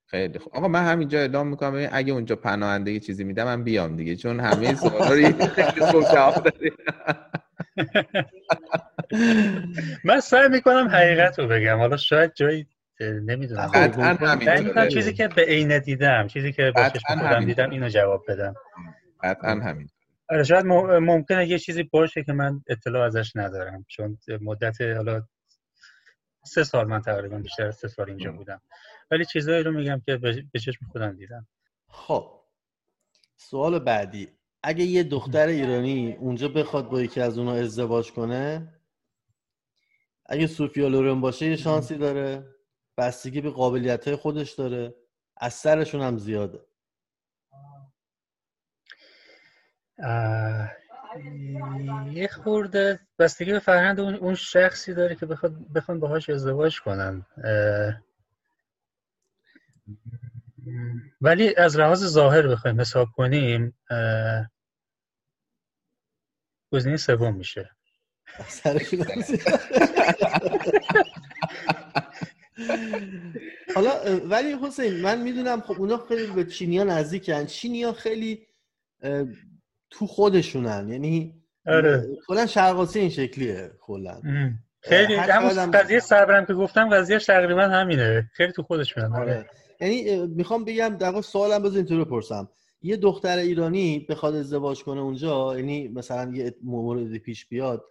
[0.07, 0.57] خیلی خوب.
[0.57, 1.89] آقا من همینجا اعلام می‌کنم.
[1.93, 5.15] اگه اونجا پناهندگی چیزی میدم من بیام دیگه چون همه سوالا رو
[5.57, 6.49] خیلی خوب جواب
[10.05, 11.79] من سعی می‌کنم حقیقت رو بگم.
[11.79, 12.67] حالا شاید جایی
[13.01, 13.71] نمی‌دونم.
[13.75, 18.55] قطعا چیزی که به عینه دیدم چیزی که به چشم خودم دیدم اینو جواب بدم.
[19.23, 19.89] قطعا همین
[20.29, 25.23] آره شاید ممکنه یه چیزی باشه که من اطلاع ازش ندارم چون مدت حالا
[26.45, 28.61] سه سال من تقریبا بیشتر سه سال اینجا بودم.
[29.11, 30.17] ولی چیزایی رو میگم که
[30.53, 31.47] به چشم خودم دیدم.
[31.89, 32.41] خب.
[33.37, 34.29] سوال بعدی.
[34.63, 38.75] اگه یه دختر ایرانی اونجا بخواد با یکی از اونا ازدواج کنه
[40.27, 42.55] اگه سوفیا لورن باشه یه شانسی داره.
[42.99, 44.95] بستگی به قابلیت های خودش داره.
[45.37, 46.61] از سرشون هم زیاده.
[52.13, 57.27] یه خورده بستگی به فرهنگ اون, اون شخصی داره که بخواد بخوان باهاش ازدواج کنن.
[61.21, 63.75] ولی از لحاظ ظاهر بخوایم حساب کنیم
[66.73, 67.71] گزینه سوم میشه.
[73.75, 77.47] حالا ولی حسین من می‌دونم خب اونا خیلی به چینیا نزدیکن.
[77.47, 78.47] چینیا خیلی
[79.99, 80.89] تو خودشونن.
[80.89, 81.35] یعنی
[81.67, 82.09] آره.
[82.27, 84.21] کلا شرق این شکلیه کلا.
[84.81, 88.31] خیلی همون قضیه صبرم که گفتم قضیه تقریبا همینه.
[88.33, 89.13] خیلی تو خودشونن.
[89.13, 89.23] آره.
[89.23, 89.47] آره.
[89.81, 92.49] یعنی می‌خوام بگم در سوالم بذار اینطوری بپرسم.
[92.83, 97.85] یه دختر ایرانی بخواد ازدواج کنه اونجا یعنی مثلا یه مورد پیش بیاد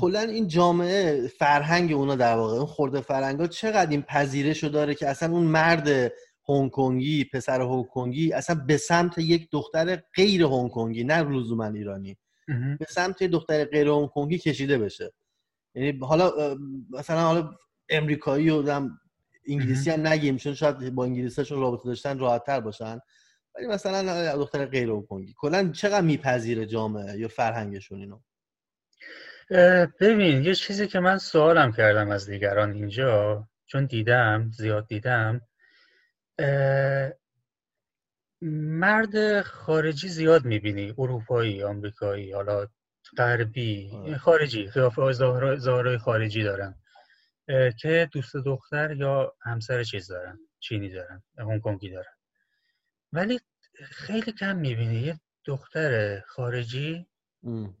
[0.00, 5.08] کلا این جامعه فرهنگ اونا در واقع اون خورده فرهنگا چقدر این پذیرشو داره که
[5.08, 6.12] اصلا اون مرد
[6.48, 11.66] هنگ کنگی پسر هنگ کنگی اصلا به سمت یک دختر غیر هنگ کنگی نه لزوما
[11.66, 12.16] ایرانی.
[12.78, 15.12] به سمت دختر غیر هنگ کنگی کشیده بشه.
[15.74, 16.56] یعنی حالا
[16.90, 17.54] مثلا حالا
[17.88, 18.88] امریکایی و
[19.48, 22.98] انگلیسی هم نگیم چون شاید با انگلیسیشون رابطه داشتن راحت تر باشن.
[23.54, 28.20] ولی مثلا دختر غیر هنگ کنگی کلا چقدر میپذیره جامعه یا فرهنگشون اینو؟
[30.00, 35.40] ببین یه چیزی که من سوالم کردم از دیگران اینجا چون دیدم زیاد دیدم
[38.42, 42.66] مرد خارجی زیاد می‌بینی اروپایی آمریکایی حالا
[43.16, 44.18] غربی آره.
[44.18, 46.74] خارجی قیافه ظاهرهای خارجی دارن
[47.78, 52.14] که دوست دختر یا همسر چیز دارن چینی دارن هنگ دارن
[53.12, 53.40] ولی
[53.82, 57.06] خیلی کم می‌بینی یه دختر خارجی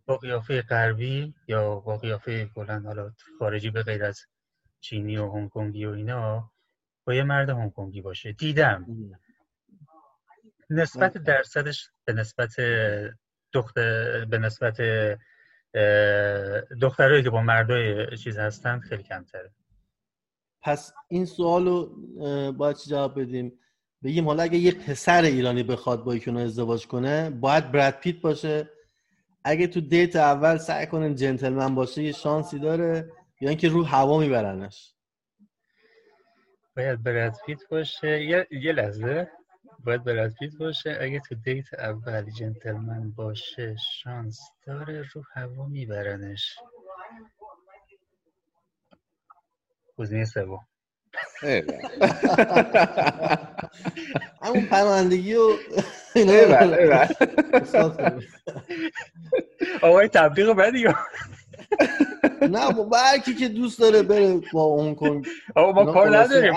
[0.06, 4.20] با قیافه غربی یا با قیافه کلا حالا خارجی به غیر از
[4.80, 6.51] چینی و هنگ و اینا
[7.04, 8.32] با یه مرد هنگ باشه.
[8.32, 8.86] دیدم.
[10.70, 12.50] نسبت درصدش به نسبت
[13.52, 14.76] دختر به نسبت
[16.80, 19.50] دخترایی که با مردای چیز هستن خیلی کمتره.
[20.62, 21.96] پس این سوال رو
[22.52, 23.58] باید چی جواب بدیم؟
[24.04, 28.70] بگیم حالا اگه یه پسر ایرانی بخواد با یکی ازدواج کنه باید براد پیت باشه.
[29.44, 34.18] اگه تو دیت اول سعی کنن جنتلمن باشه یه شانسی داره یا اینکه رو هوا
[34.18, 34.91] میبرنش.
[36.76, 38.24] باید براد پیت باشه.
[38.24, 39.30] یه, یه لحظه.
[39.84, 40.98] باید براد پیت باشه.
[41.00, 46.58] اگه تو دیت اول جنتلمن باشه شانس داره رو هوا میبرنش.
[49.96, 50.66] گزینه سوم.
[54.42, 55.50] همون پناهندگی و
[59.82, 60.86] آقای تبلیغ بدی
[62.42, 65.22] نه با هر که دوست داره بره با اون کن
[65.56, 66.52] آقا ما کار نداریم.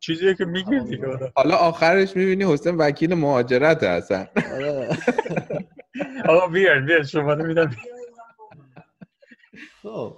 [0.00, 1.06] چیزی که میگیم دیگه.
[1.36, 4.28] حالا آخرش می‌بینی حسین وکیل مهاجرت هستن.
[4.54, 4.88] آره.
[6.28, 7.70] آقا بیار بیار شما میدم.
[9.82, 10.16] خب.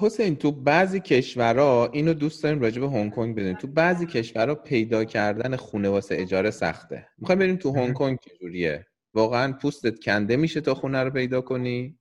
[0.00, 3.56] حسین تو بعضی کشورها اینو دوست داریم راجع به هنگ کنگ بدونیم.
[3.56, 7.08] تو بعضی کشورها پیدا کردن خونه واسه اجاره سخته.
[7.18, 11.97] می‌خوایم بریم تو هنگ کنگ چجوریه؟ واقعا پوستت کنده میشه تا خونه رو پیدا کنی؟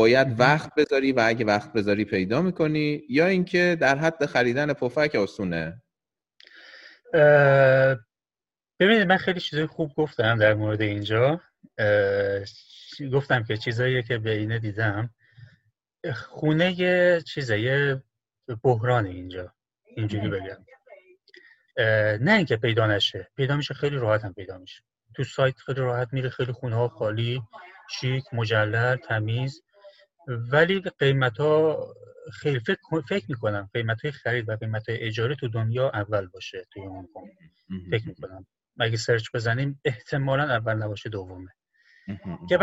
[0.00, 5.14] باید وقت بذاری و اگه وقت بذاری پیدا می‌کنی یا اینکه در حد خریدن پفک
[5.14, 5.82] آسونه؟
[8.80, 11.40] ببینید من خیلی چیزای خوب گفتم در مورد اینجا.
[13.12, 15.10] گفتم که چیزایی که به اینه دیدم.
[16.14, 18.02] خونه یه چیزه یه
[18.62, 19.54] بحران اینجا
[19.96, 20.64] اینجوری بگم.
[22.24, 24.82] نه اینکه پیدا نشه پیدا میشه خیلی راحت هم پیدا میشه.
[25.16, 27.42] تو سایت خیلی راحت میره خیلی خونه ها خالی
[27.90, 29.62] شیک مجلل تمیز.
[30.26, 31.86] ولی قیمت ها
[32.32, 32.78] خیلی فکر,
[33.08, 37.06] فکر می‌کنم قیمت های خرید و قیمت های اجاره تو دنیا اول باشه توی هنگ
[37.90, 38.46] فکر می‌کنم.
[38.80, 41.50] اگه سرچ بزنیم احتمالا اول نباشه دومه.
[42.48, 42.58] که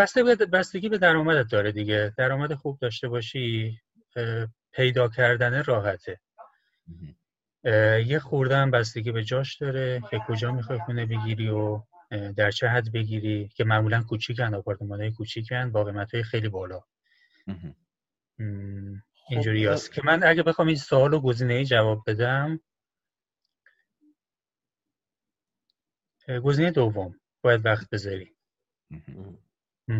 [0.53, 2.13] بستگی به درآمدت داره دیگه.
[2.17, 3.79] درآمد خوب داشته باشی
[4.71, 6.19] پیدا کردن راحته.
[8.05, 11.81] یه خورده هم بستگی به جاش داره که کجا می‌خوای خونه بگیری و
[12.37, 16.81] در چه حد بگیری که معمولا کوچیکن آپارتمان های کوچیکن با قیمت های خیلی بالا.
[19.29, 22.59] اینجوری خب هست که من اگه بخوام این سوال و گزینه ای جواب بدم
[26.43, 27.19] گزینه دوم.
[27.41, 28.35] باید وقت بذاری.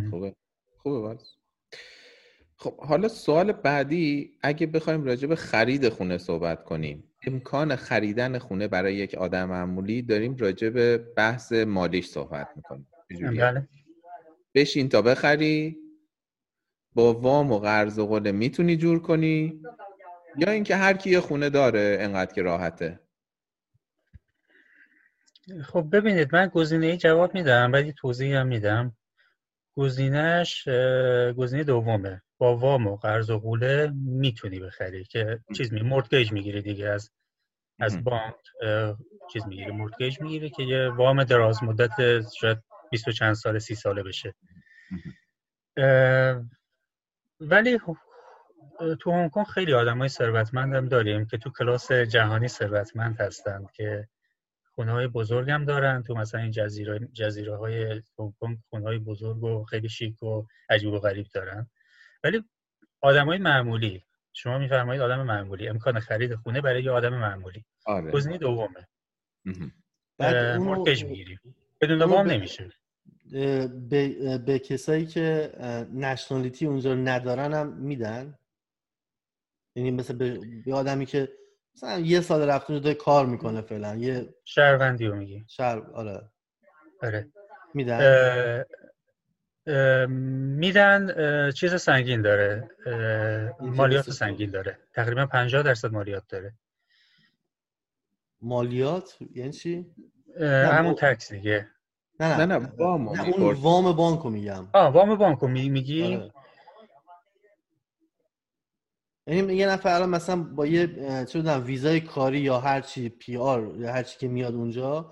[0.10, 0.36] خوبه.
[0.78, 1.18] خوبه
[2.56, 7.04] خب حالا سوال بعدی اگه بخوایم راجع به خرید خونه صحبت کنیم.
[7.28, 12.88] امکان خریدن خونه برای یک آدم معمولی داریم راجع به بحث مالیش صحبت می‌کنیم.
[13.10, 13.68] بله.
[14.56, 15.78] بشین تا بخری.
[16.98, 19.62] با وام و قرض و قله می‌تونی جور کنی؟
[20.38, 23.00] یا اینکه هر کی یه خونه داره انقدر که راحته؟
[25.64, 28.96] خب ببینید من گزینه جواب میدم بعد توضیح هم میدم.
[29.76, 30.68] گزینهش
[31.38, 32.22] گزینه دومه.
[32.38, 36.90] با وام و قرض و قوله می‌تونی بخری که چیز می مورتگیج می‌گیری دیگه.
[36.90, 37.12] از
[37.80, 38.36] از بانک
[39.34, 42.58] چیز می‌گیری مورتگیج می‌گیری که یه وام دراز مدت شاید
[42.92, 44.34] 20 و چند سال سی ساله بشه.
[47.40, 47.80] ولی
[49.00, 54.08] تو هنگ کنگ خیلی آدمای ثروتمند هم داریم که تو کلاس جهانی ثروتمند هستند که
[54.76, 58.98] خونه های بزرگ هم دارن تو مثلا این جزیره, جزیره های هنگ کنگ خونه های
[58.98, 61.70] بزرگ و خیلی شیک و عجیب و غریب دارن.
[62.24, 62.44] ولی
[63.04, 67.66] های معمولی شما میفرمایید آدم معمولی امکان خرید خونه برای یه آدم معمولی.
[67.86, 68.12] آره.
[68.12, 68.88] گزینه دومه.
[70.58, 71.40] مورتگیج می‌گیریم.
[71.82, 72.70] بدون وام نمیشه.
[73.32, 75.52] به, به کسایی که
[75.94, 78.38] نشنالیتی اونجا ندارن هم میدن؟
[79.76, 80.14] یعنی مثل
[80.66, 81.30] به, آدمی که
[81.76, 85.46] مثلا یه سال رفته اونجا کار می‌کنه فعلا یه شهروندی رو میگی.
[85.48, 86.32] شهر آره.
[87.02, 87.32] آره.
[87.74, 88.64] میدن؟
[90.60, 92.70] میدن چیز سنگین داره
[93.60, 94.78] مالیات سنگین داره.
[94.94, 96.54] تقریبا 50 درصد مالیات داره.
[98.42, 99.86] مالیات؟ یعنی چی؟
[100.42, 101.68] همون تکس دیگه.
[102.20, 104.68] نه نه نه, وام نه اون وام بانکو میگم.
[104.74, 106.34] آه وام بانکو میگی؟ آره.
[109.28, 110.88] یعنی یه نفر الان مثلا با یه
[111.26, 115.12] چه ویزای کاری یا هر چی پی آر یا هر چی که میاد اونجا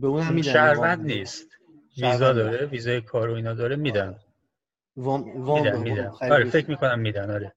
[0.00, 1.46] به اون هم میدن شهروند نیست.
[1.98, 4.18] ویزا داره ویزای کار و اینا داره میدن.
[4.96, 6.12] وام وام میدن, میدن.
[6.20, 7.52] آره فکر می‌کنم میدن آره.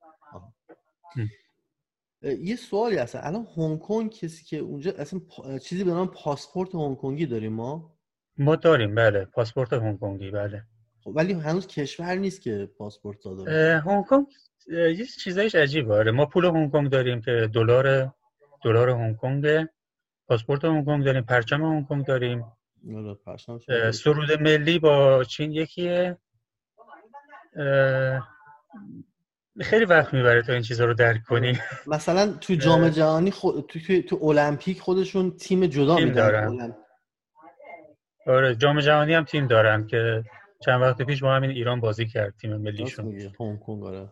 [2.22, 5.20] یه سوالی هست الان هنگ کنگ کسی که اونجا اصلا
[5.60, 7.98] چیزی به نام پاسپورت هنگ کنگی داریم ما
[8.38, 10.64] ما داریم بله پاسپورت هنگ کنگی بله
[11.04, 14.26] خب ولی هنوز کشور نیست که پاسپورت داده هنگ کنگ
[14.68, 18.14] یه چیزایش عجیبه آره ما پول هنگ کنگ داریم که دلار
[18.64, 19.68] دلار هنگ کنگ
[20.28, 22.46] پاسپورت هنگ کنگ داریم پرچم هنگ کنگ داریم
[23.92, 26.18] سرود ملی با چین یکیه
[29.62, 31.60] خیلی وقت می‌بره تا این چیزها رو درک کنی.
[31.88, 36.76] مثلا تو جام جهانی خود تو تو المپیک خودشون تیم جدا تیم دارن.
[38.28, 40.24] آره جام جهانی هم تیم دارن که
[40.66, 43.32] چند وقت پیش با همین ایران بازی کرد تیم ملیشون.
[43.84, 44.10] آره.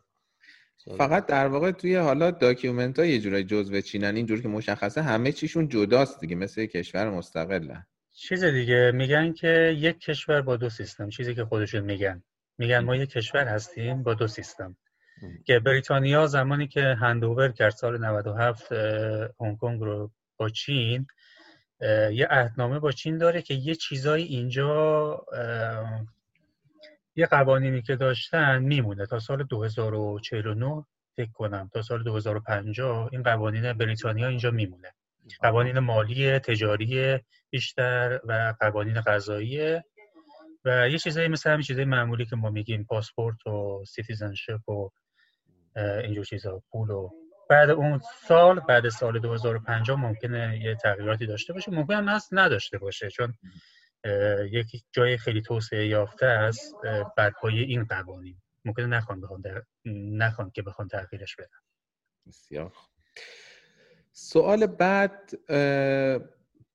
[0.98, 5.32] فقط در واقع توی حالا document ها یه جورای جزو چینن اینجور که مشخصه همه
[5.32, 11.10] چیشون جداست دیگه مثل کشور مستقلن چیز دیگه میگن که یک کشور با دو سیستم
[11.10, 12.24] چیزی که خودشون میگن.
[12.58, 14.78] میگن ما یک کشور هستیم با دو سیستم.
[15.46, 18.72] که بریتانیا زمانی که handover کرد سال 97
[19.40, 21.08] هنگ کنگ رو با چین
[22.12, 25.26] یه عهدنامه با چین داره که یه چیزایی اینجا
[27.16, 29.06] یه قوانینی که داشتن میمونه.
[29.06, 34.94] تا سال 2049 فکر کنم تا سال 2050 این قوانین بریتانیا اینجا میمونه.
[35.42, 39.82] قوانین مالی تجاری بیشتر و قوانین غذایی
[40.66, 44.90] و یه چیزایی مثل همین چیزای معمولی که ما میگیم پاسپورت و citizenship و
[45.78, 47.10] اینجور چیزا پول و
[47.50, 51.72] بعد اون سال بعد سال 2050 ممکنه یه تغییراتی داشته باشه.
[51.72, 53.34] ممکن هم نداشته باشه چون
[54.52, 56.76] یک جای خیلی توسعه یافته است
[57.18, 58.38] بر پایه این قوانین.
[58.66, 59.64] ممکنه نخوان بخوان در...
[59.96, 61.60] نخوان که بخوان تغییرش بدن.
[62.28, 62.74] بسیار
[64.12, 65.32] سوال بعد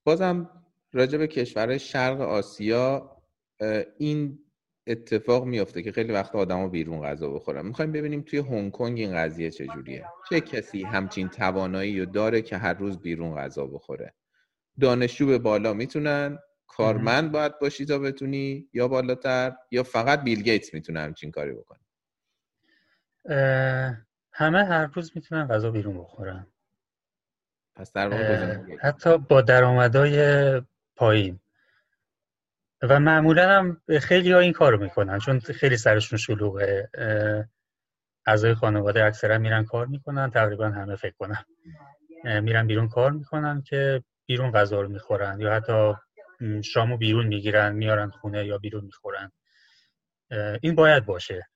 [0.05, 0.51] بازم
[0.93, 3.17] راجع به کشورهای شرق آسیا
[3.99, 4.42] این
[4.87, 9.17] اتفاق میافته که خیلی وقت آدما بیرون غذا بخورن می‌خوایم ببینیم توی هنگ کنگ این
[9.17, 14.15] قضیه چجوریه چه کسی همچین توانایی رو داره که هر روز بیرون غذا بخوره؟
[14.81, 20.75] دانشجو به بالا می‌تونن؟ کارمند باید باشی تا بتونی؟ یا بالاتر؟ یا فقط بیل گیتس
[20.75, 21.79] می‌تونه همچین کاری بکنه؟
[24.33, 26.47] همه هر روز می‌تونن غذا بیرون بخورن.
[27.75, 28.11] پس در
[28.81, 30.63] حتی با درآمدهای
[30.97, 31.41] پایین.
[32.83, 36.89] و معمولا هم خیلی ها این کارو می‌کنن چون خیلی سرشون شلوغه
[38.27, 41.45] اعضای خانواده اکثرا میرن کار می‌کنن تقریبا همه فکر کنن.
[42.25, 45.95] میرن بیرون کار می‌کنن که بیرون غذا رو می‌خورن یا حتی
[46.65, 49.33] شامو بیرون می‌گیرن میارن خونه یا بیرون می‌خورن.
[50.61, 51.49] این باید باشه.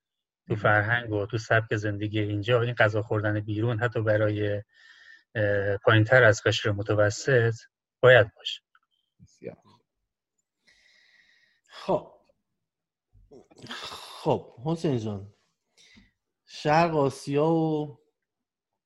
[0.48, 4.62] تو فرهنگ و تو سبک زندگی اینجا این غذا خوردن بیرون حتی برای
[5.82, 7.54] پایینتر از قشر متوسط
[8.02, 8.65] باید باشه.
[11.84, 12.12] خب
[14.22, 15.34] خب حسین جان
[16.46, 17.98] شرق آسیا و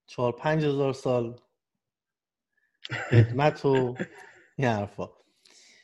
[0.06, 1.40] چهار پنج هزار سال
[3.10, 3.94] خدمت و
[4.56, 5.10] این حرفا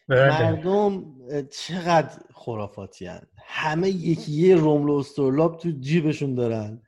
[0.08, 0.42] بله.
[0.42, 1.04] مردم
[1.50, 3.26] چقدر خرافاتی هن.
[3.36, 6.82] همه یکی یه رومل و استرلاب تو جیبشون دارن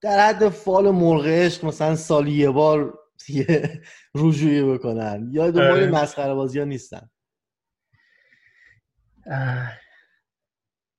[0.00, 2.98] در حد فال مرغ عشق مثلا سالی یه بار
[3.28, 3.82] یه
[4.14, 5.86] رجوعی بکنن یا دنبال آره.
[5.86, 7.10] مسخره بازی ها نیستن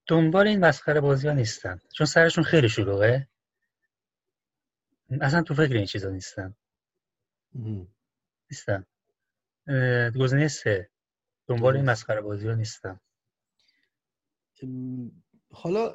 [0.07, 3.27] دنبال این مسخره بازی ها نیستن چون سرشون خیلی شلوغه.
[5.21, 6.55] اصلا تو فکر این چیزا نیستن.
[8.51, 8.85] نیستن.
[10.19, 10.89] گزینه سه.
[11.47, 12.99] دنبال این مسخره بازی ها نیستن
[15.51, 15.93] حالا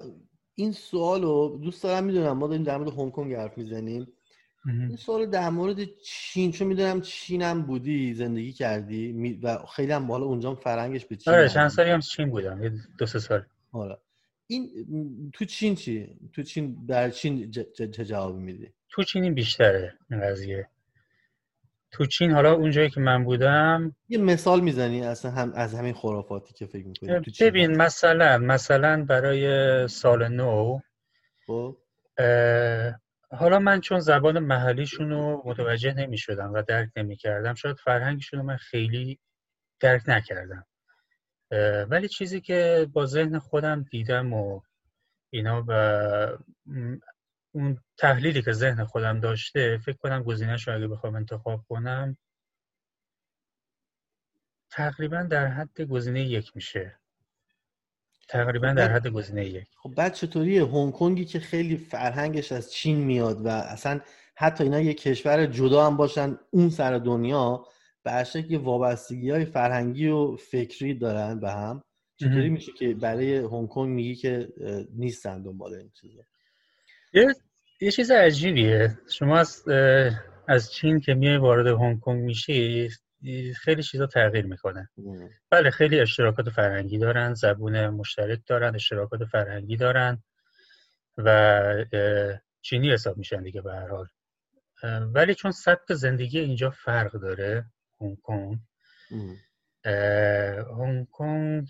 [0.54, 4.12] این سوال رو دوست دارم می‌دونم ما داریم در مورد هنگ کنگ حرف می‌زنیم.
[4.66, 10.26] این سوال در مورد چین چون می‌دونم چینم بودی زندگی کردی و خیلی هم بالا
[10.26, 13.44] اونجا فرنگش به چین آره چند سالی هم چین بودم دو سه سال.
[13.72, 13.98] حالا
[14.46, 14.70] این
[15.32, 17.50] تو چین چی؟ تو چین در چین
[17.92, 20.68] چه جوابی میدی؟ تو چین این بیشتره این قضیه.
[21.90, 26.54] تو چین حالا اونجایی که من بودم یه مثال می‌زنی اصلا هم از همین خرافاتی
[26.54, 30.80] که فکر می‌کنی ببین مثلا مثلا برای سال نو
[31.46, 31.76] خب.
[33.32, 38.40] حالا من چون زبان محلیشون رو متوجه نمی شدم و درک نمی کردم شاید فرهنگشون
[38.40, 39.20] رو من خیلی
[39.80, 40.66] درک نکردم.
[41.90, 44.60] ولی چیزی که با ذهن خودم دیدم و
[45.30, 45.72] اینا و
[47.52, 52.16] اون تحلیلی که ذهن خودم داشته فکر کنم گزینش رو اگه بخوام انتخاب کنم
[54.70, 57.01] تقریبا در حد گزینه یک میشه.
[58.32, 59.66] تقریبا در حد گزینه یک.
[59.82, 64.00] خب بعد چطوریه؟ هنگ کنگی که خیلی فرهنگش از چین میاد و اصلا
[64.36, 67.66] حتی اینا یه کشور جدا هم باشن اون سر دنیا
[68.04, 71.82] به یه وابستگی های فرهنگی و فکری دارن به هم.
[72.16, 74.48] چطوری میشه که برای هنگ کنگ میگی که
[74.96, 76.22] نیستن دنبال این چیزا؟
[77.14, 77.34] یه
[77.80, 78.98] یه چیز عجیبیه.
[79.08, 79.68] شما از
[80.48, 82.88] از چین که میای وارد هنگ کنگ میشی
[83.56, 84.90] خیلی چیزا تغییر می‌کنه.
[85.50, 90.22] بله خیلی اشتراکات فرهنگی دارن زبون مشترک دارن اشتراکات فرهنگی دارن
[91.16, 91.84] و
[92.62, 94.06] چینی حساب میشن دیگه به هر حال.
[95.14, 97.64] ولی چون سبک زندگی اینجا فرق داره
[98.00, 98.58] هنگ کنگ
[100.78, 101.68] هنگ کنگ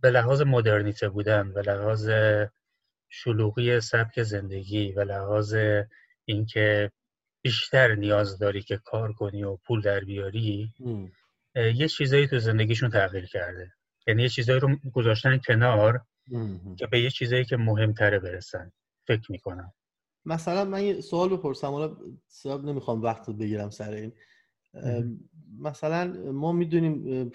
[0.00, 2.10] به لحاظ مدرنیته بودن به لحاظ
[3.08, 5.56] شلوغی سبک زندگی و لحاظ
[6.24, 6.90] اینکه
[7.44, 10.72] بیشتر نیاز داری که کار کنی و پول در بیاری
[11.54, 13.72] یه چیزایی تو زندگیشون تغییر کرده.
[14.06, 16.00] یعنی یه چیزایی رو گذاشتن کنار
[16.78, 18.72] که به یه چیزایی که مهمتره برسن.
[19.06, 19.72] فکر می‌کنم.
[20.24, 24.12] مثلا من یه سوال بپرسم حالا سبب نمی‌خوام وقت بگیرم سر این.
[25.58, 27.30] مثلا ما می‌دونیم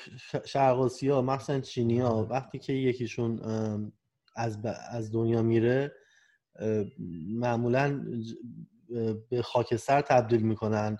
[0.45, 3.39] شرق ها مثلا چینی ها وقتی که یکیشون
[4.35, 5.91] از, از دنیا میره
[7.29, 8.05] معمولا
[9.29, 10.97] به خاکستر تبدیل می‌کنن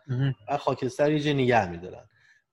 [0.49, 2.05] و خاکستر یه جا نگه میدارن.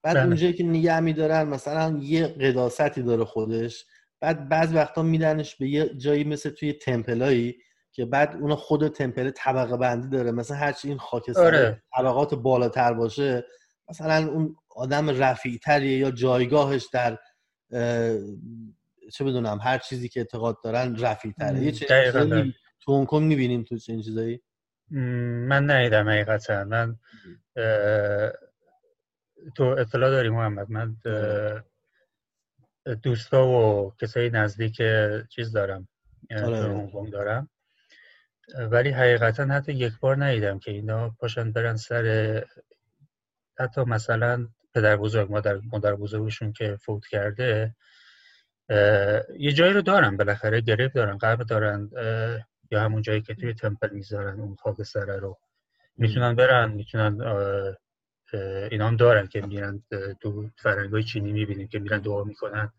[0.02, 0.26] بعد بله.
[0.26, 3.84] اونجایی که نگه میدارن مثلا یه قداستی داره خودش.
[4.20, 7.56] بعد بعض وقتا میدنش به یه جایی مثل توی تمپلایی
[7.92, 10.32] که بعد اون خود تمپل طبقه بندی داره.
[10.32, 11.82] مثلا هرچی این خاکستر آره.
[11.96, 13.44] طبقات بالاتر باشه
[13.88, 17.18] مثلا اون آدم رفیعتریه یا جایگاهش در
[19.12, 21.62] چه بدونم هر چیزی که اعتقاد دارن رفیعتره.
[21.62, 21.94] یه چیزی
[22.80, 24.40] تو هنگ کنگ می‌بینیم تو چه چیزایی؟
[24.90, 26.64] من ندیدم حقیقتا.
[26.64, 26.96] من
[29.54, 30.96] تو اطلاع داری محمد؟ من
[33.02, 34.82] دوستا و کسایی نزدیک
[35.28, 35.88] چیز دارم
[36.30, 36.90] آره.
[37.12, 37.50] دارم.
[38.70, 42.44] ولی حقیقتا حتی یک بار ندیدم که اینا پاشن برن سر
[43.58, 47.74] حتی مثلا پدر بزرگ مادر, مادر بزرگشون که فوت کرده
[49.38, 51.90] یه جایی رو دارن بالاخره گریب دارن قبر دارن
[52.70, 55.38] یا همون جایی که توی تمپل می‌ذارن اون خاک سره رو.
[55.96, 57.20] می‌تونن برن می‌تونن
[58.70, 59.82] اینا هم دارن که میرن
[60.20, 62.72] تو فرنگای چینی می‌بینیم که میرن دعا می‌کنن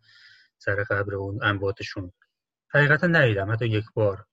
[0.57, 2.11] سر قبر اون انباتشون
[2.69, 4.25] حقیقتا ندیدم حتی یک بار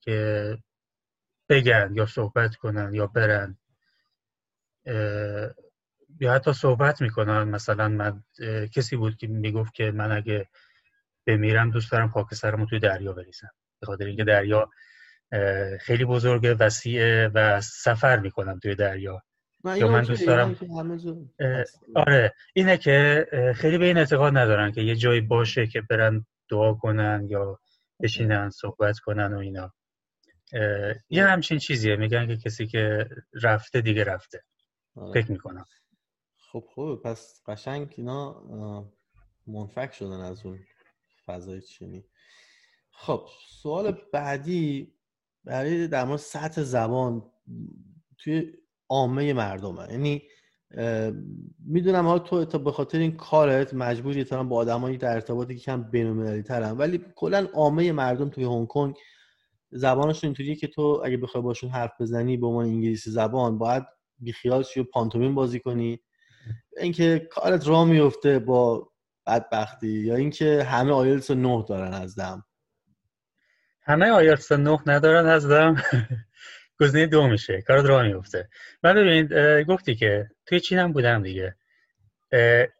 [0.00, 0.58] که
[1.48, 3.58] بگن یا صحبت کنن یا برن.
[6.20, 7.42] یا حتی صحبت می‌کنن.
[7.42, 8.24] مثلا من
[8.72, 10.48] کسی بود که می‌گفت که من اگه
[11.26, 13.50] بمیرم دوست دارم خاک سرمو توی دریا بریزم.
[13.82, 14.70] به خاطر اینکه دریا
[15.80, 19.22] خیلی بزرگه وسیعه و سفر می‌کنم توی دریا.
[19.64, 20.56] یا من دوست دارم
[21.96, 23.26] آره اینه که
[23.56, 27.58] خیلی به این اعتقاد ندارن که یه جایی باشه که برن دعا کنن یا
[28.02, 29.72] بشینن صحبت کنن و اینا.
[31.10, 31.96] یه همچین چیزیه.
[31.96, 33.08] میگن که کسی که
[33.42, 34.42] رفته دیگه رفته.
[34.96, 35.22] آره.
[35.22, 35.64] فکر می‌کنم.
[36.52, 38.42] خب خوب پس قشنگ اینا
[39.46, 40.58] منفک شدن از اون
[41.26, 42.04] فضای چینی.
[42.92, 44.94] خب سوال بعدی
[45.44, 47.22] برای در مورد سطح زبان
[48.18, 48.52] توی
[48.88, 49.86] عامه مردمه.
[49.90, 50.22] یعنی
[51.66, 55.60] می‌دونم حالا تو تا به خاطر این کارت مجبوری تا با آدمایی در ارتباطی که
[55.60, 58.96] کم بین‌المللی ترن ولی کلا عامه مردم توی هنگ کنگ
[59.70, 63.84] زبانشون اینطوریه که تو اگه بخوای باشون حرف بزنی به عنوان انگلیسی زبان باید
[64.18, 66.00] بیخیال شی و پانتومیم بازی کنی.
[66.80, 68.92] اینکه کارت راه میفته با
[69.26, 72.44] بدبختی یا اینکه همه آیلتس نه دارن از دم.
[73.84, 75.82] همه آیلتس نه ندارن از دم
[76.80, 78.48] گزینه دو میشه کارت راه میفته.
[78.82, 79.32] من ببینید
[79.66, 81.56] گفتی که توی چین هم بودم دیگه.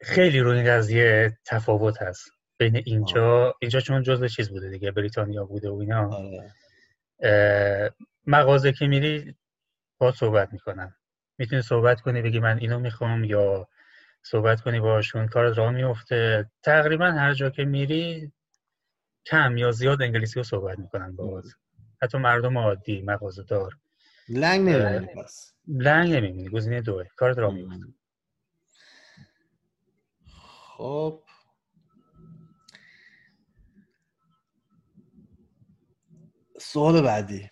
[0.03, 3.55] خیلی روی این قضیه تفاوت هست بین اینجا.
[3.61, 6.11] اینجا چون جزء چیز بوده دیگه بریتانیا بوده و اینا.
[6.11, 7.95] آره.
[8.27, 9.35] مغازه که میری
[9.99, 10.95] با صحبت می‌کنن.
[11.39, 13.69] می‌تونی صحبت کنی بگی من اینو می‌خوام یا
[14.23, 18.33] صحبت کنی باشون کار راه میفته تقریبا هر جا که میری
[19.27, 21.55] کم یا زیاد انگلیسی رو صحبت می‌کنن باز
[22.03, 23.79] حتی مردم عادی مغازه دار
[24.29, 25.53] لنگ نمی‌بینی پس.
[25.69, 27.05] لنگ نمی‌بینی گزینه دوه.
[27.17, 27.87] کارت راه میفته
[30.77, 31.23] خب.
[36.61, 37.51] سوال بعدی.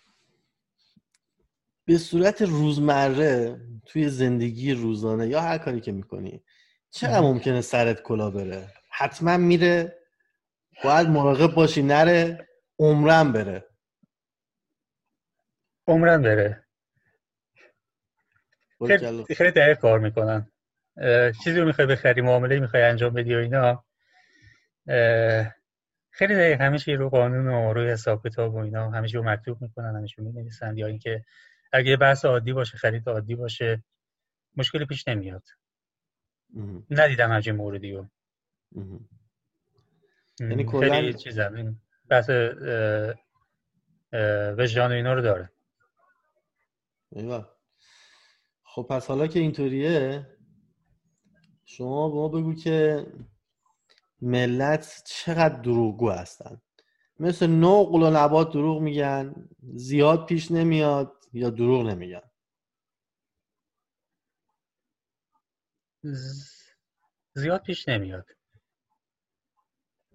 [1.85, 6.43] به صورت روزمره توی زندگی روزانه یا هر کاری که می‌کنی
[6.91, 10.00] چقدر ممکنه سرت کلا بره؟ حتما میره
[10.83, 12.47] باید مراقب باشی نره
[12.79, 13.65] عمرم بره.
[15.87, 16.63] عمرم بره.
[18.87, 20.51] خیلی, خیلی دقیق کار می‌کنن.
[21.43, 23.85] چیزی رو می‌خوای بخری معامله می‌خوای انجام بدی و اینا.
[26.09, 29.95] خیلی دقیق همیشه رو قانون و روی حساب کتاب و اینا همیشه رو مکتوب می‌کنن
[29.95, 31.25] همیشه می نویسن یا اینکه
[31.71, 33.83] اگه بحث عادی باشه خرید عادی باشه
[34.55, 35.43] مشکلی پیش نمیاد.
[36.89, 38.09] ندیدم همچین موردی رو.
[40.49, 42.29] یعنی خیلی چیزم این بحث
[44.57, 45.51] وجدان اینا رو داره.
[47.11, 47.47] ایوه.
[48.63, 50.27] خب پس حالا که اینطوریه
[51.65, 53.05] شما به ما بگو که
[54.21, 56.61] ملت چقدر دروغگو هستن.
[57.19, 62.31] مثل نقل و نبات دروغ میگن زیاد پیش نمیاد یا دروغ نمیگن؟
[67.33, 68.25] زیاد پیش نمیاد.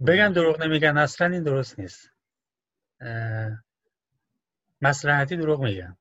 [0.06, 2.10] بگم دروغ نمیگن اصلا این درست نیست.
[4.82, 5.96] مسلحتی دروغ میگن.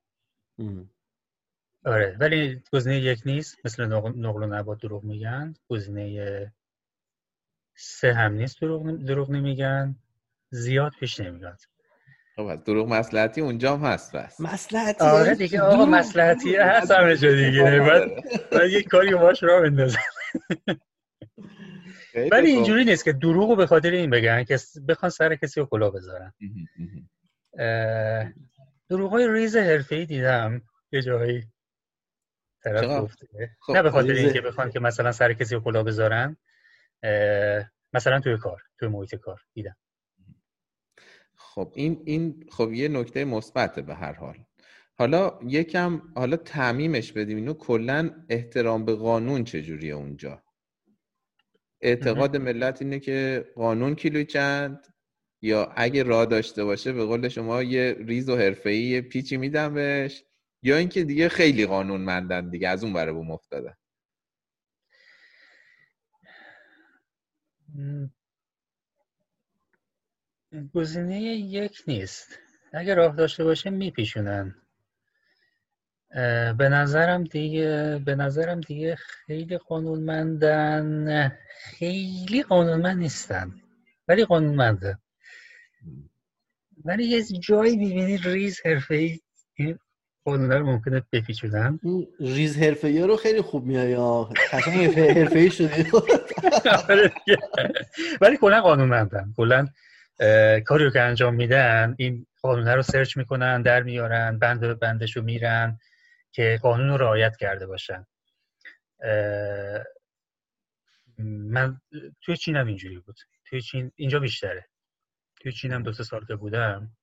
[1.85, 3.57] آره ولی گزینه یک نیست.
[3.65, 5.53] مثل نقل و نبات دروغ میگن.
[5.69, 6.53] گزینه
[7.75, 9.95] سه هم نیست دروغ, دروغ نمیگن.
[10.49, 11.59] زیاد پیش نمیاد.
[12.35, 17.31] خب دروغ مسلحتی اونجا هم هست بس مسلحتی آره دیگه آقا مسلحتی هست همه جا
[17.45, 17.79] دیگه.
[17.79, 19.99] باید, باید یک کاری باش را بندازن
[22.31, 24.43] ولی اینجوری نیست که دروغ به خاطر این بگن.
[24.43, 24.57] که
[24.87, 26.33] بخوان سر کسی رو کلا بذارن.
[28.89, 30.61] دروغ های ریز حرفه‌ای دیدم.
[30.91, 31.43] یه جایی
[32.63, 33.27] طرف؟ گفته.
[33.59, 36.37] خب، نه به خاطر اینکه بخوان که مثلا سر کسی رو کلاه بذارن
[37.93, 39.75] مثلا توی کار توی محیط کار دیدم.
[41.35, 44.37] خب این این خب یه نکته مثبته به هر حال.
[44.97, 47.37] حالا یکم حالا تعمیمش بدیم.
[47.37, 50.43] اینو کلا احترام به قانون چجوریه اونجا؟
[51.81, 54.87] اعتقاد ملت اینه که قانون کیلوی چند
[55.41, 60.23] یا اگه راه داشته باشه به قول شما یه ریز و حرفه‌ای پیچی میدم بهش.
[60.63, 63.73] یا اینکه دیگه خیلی قانون مندن دیگه از اون بره بوم افتادن
[67.75, 68.07] م،
[70.73, 72.39] گزینه یک نیست.
[72.73, 74.55] اگه راه داشته باشه میپیشونن.
[76.57, 81.37] به نظرم دیگه به نظرم دیگه خیلی قانونمندن.
[81.79, 83.53] خیلی قانونمند نیستن
[84.07, 84.97] ولی قانونمندن
[86.85, 89.19] ولی یه جایی می‌بینی ریز حرفه‌ای
[89.55, 89.79] این
[90.25, 91.79] قانونه رو ممکنه بپیچونن.
[92.19, 93.95] ریز حرفه رو خیلی خوب میای
[94.51, 95.85] قشنگ حرفه ای شدی.
[96.89, 97.11] آره.
[98.21, 99.33] ولی کلا قانونمندن.
[99.37, 99.67] کلا
[100.65, 105.17] کاری رو که انجام میدن این قانونه رو search می‌کنن در میارن بند به بندش
[105.17, 105.79] رو میرن.
[106.35, 108.05] که قانون رو رعایت کرده باشن.
[111.17, 111.81] من
[112.21, 113.15] توی چین هم اینجوری بود.
[113.45, 114.65] توی چین اینجا بیشتره.
[115.41, 116.97] توی چین هم دو سه سال که بودم.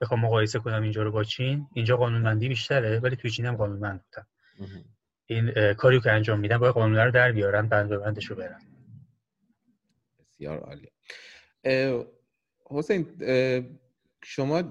[0.00, 1.66] بخوام مقایسه کنم اینجا رو با چین.
[1.74, 4.26] اینجا قانونمندی بیشتره ولی توی چین هم قانونمند بودن
[5.26, 8.60] این کاری که انجام میدن باید قانونه رو در بیارن بند به بندش رو برن
[10.18, 10.88] بسیار عالی.
[12.64, 13.06] حسین
[14.24, 14.62] شما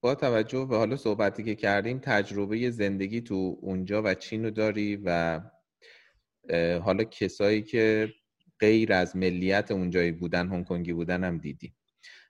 [0.00, 4.96] با توجه به حالا صحبتی که کردیم تجربه زندگی تو اونجا و چین رو داری
[5.04, 5.40] و
[6.82, 8.12] حالا کسایی که
[8.60, 11.72] غیر از ملیت اونجایی بودن هنگ کنگی بودن هم دیدی.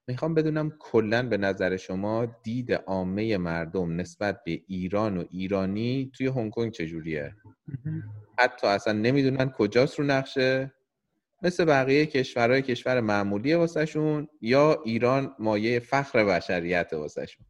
[0.09, 6.27] می‌خوام بدونم کلا به نظر شما دید عامه مردم نسبت به ایران و ایرانی توی
[6.27, 7.35] هنگ کنگ چجوریه
[8.39, 10.73] حتی اصلا نمی‌دونن کجاست رو نقشه.
[11.43, 17.47] مثل بقیه کشورهای کشور معمولی واسهشون یا ایران مایه فخر بشریت واسهشون؟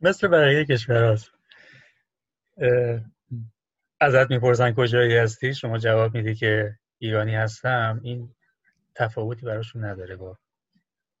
[0.00, 1.30] مثل بقیه کشور هست.
[4.00, 8.00] ازت می‌پرسن کجایی هستی؟ شما جواب میدی که ایرانی هستم.
[8.02, 8.34] این
[8.94, 10.38] تفاوتی براشون نداره با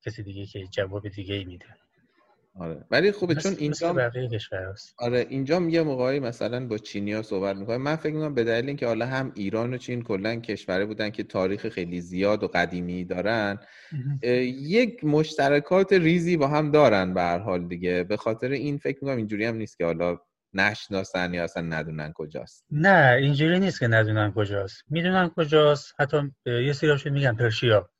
[0.02, 1.79] کسی دیگه که جواب دیگه ای میده.
[2.60, 2.84] آره.
[2.90, 4.10] ولی خوبه چون اینجا
[4.98, 7.82] آره اینجا یه موقعی مثلا با چینیا صحبت می‌کنم.
[7.82, 11.24] من فکر می‌کنم به دلیل اینکه حالا هم ایران و چین کلا کشوره بودن که
[11.24, 13.58] تاریخ خیلی زیاد و قدیمی دارن
[14.22, 18.04] یک مشترکات ریزی با هم دارن به هر حال دیگه.
[18.04, 20.18] به خاطر این فکر می‌کنم اینجوری هم نیست که حالا
[20.54, 22.66] نشناسن یا اصلا ندونن کجاست.
[22.70, 24.84] نه اینجوری نیست که ندونن کجاست.
[24.90, 25.94] می‌دونن کجاست.
[25.98, 27.90] حتی یه سریاشون میگن پرشیا.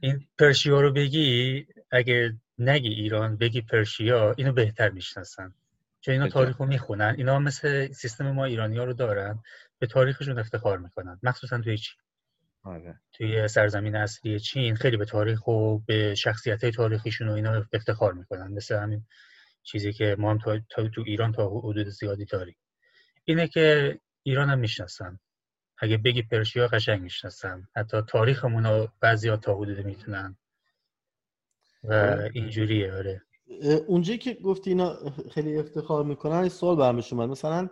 [0.00, 5.54] این پرشیا رو بگی اگه نگی ایران بگی پرشیا اینو بهتر می‌شناسن.
[6.00, 6.28] چون اینا.
[6.28, 7.14] تاریخ رو می‌خونن.
[7.18, 9.38] اینا مثل سیستم ما ایرانی ها رو دارن.
[9.78, 11.18] به تاریخشون افتخار می‌کنن.
[11.22, 11.96] مخصوصا توی چین.
[12.62, 13.00] آره.
[13.12, 18.52] توی سرزمین اصلی چین خیلی به تاریخ و به شخصیت تاریخیشون و اینا افتخار می‌کنن.
[18.52, 19.06] مثل همین
[19.62, 22.56] چیزی که ما هم تا, تا تو ایران تا حدود زیادی داریم.
[23.24, 25.18] اینه که ایران هم می‌شناسن.
[25.78, 27.68] اگه بگی پرشیا قشنگ می‌شناسن.
[27.76, 30.36] حتی تاریخمون رو بعضی تا حدود می‌تونن
[31.84, 32.18] و.
[32.34, 33.22] اینجوریه آره.
[33.86, 34.96] اونجایی که گفتی اینا
[35.30, 37.28] خیلی افتخار می‌کنن سوال برمش اومد.
[37.28, 37.68] مثلا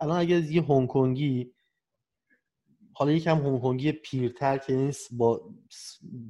[0.00, 1.52] الان اگه یه هنگ کنگی
[2.92, 5.50] حالا یکم هنگ کنگی پیرتر که نیست با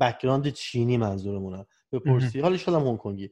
[0.01, 2.41] background چینی منظورمونم بپرسی.
[2.41, 3.31] حالا شدم هنگ کنگی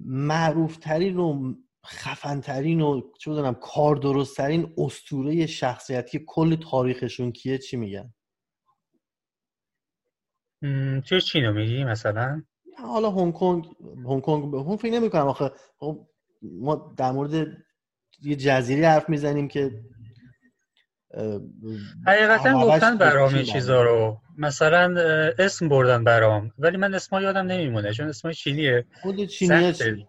[0.00, 1.54] معروف ترین و
[1.86, 8.14] خفن ترین و چه بدونم کار درست ترین اسطوره شخصیتی کل تاریخشون کیه؟ چی میگن؟
[10.62, 12.42] م، توی چین رو میگی مثلا؟
[12.82, 13.66] حالا هنگ کنگ
[14.06, 16.06] هنگ کنگ هم فکر نمی‌کنم آخه خب
[16.42, 17.46] ما در مورد
[18.22, 19.84] یه جزیره حرف می‌زنیم که
[22.06, 24.20] حقیقتا گفتن برام این چیزا رو.
[24.38, 24.94] مثلا
[25.38, 26.52] اسم بردن برام.
[26.58, 28.86] ولی من اسما یادم نمیمونه چون اسمای چینیه.
[29.02, 29.96] خود چینی سخته.
[29.96, 30.06] چی؟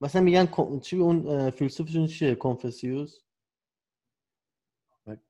[0.00, 0.48] مثلا میگن
[0.82, 3.20] چی اون فیلسوفشون چیه؟ کنفوسیوس؟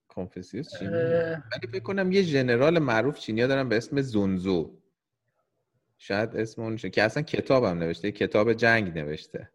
[0.09, 4.78] کنفوسیوس چینی اه، ولی فکر کنم یه ژنرال معروف چینیا دارن به اسم زونزو.
[5.99, 9.51] شاید اسم اونشه که اصلا کتاب هم نوشته کتاب جنگ نوشته.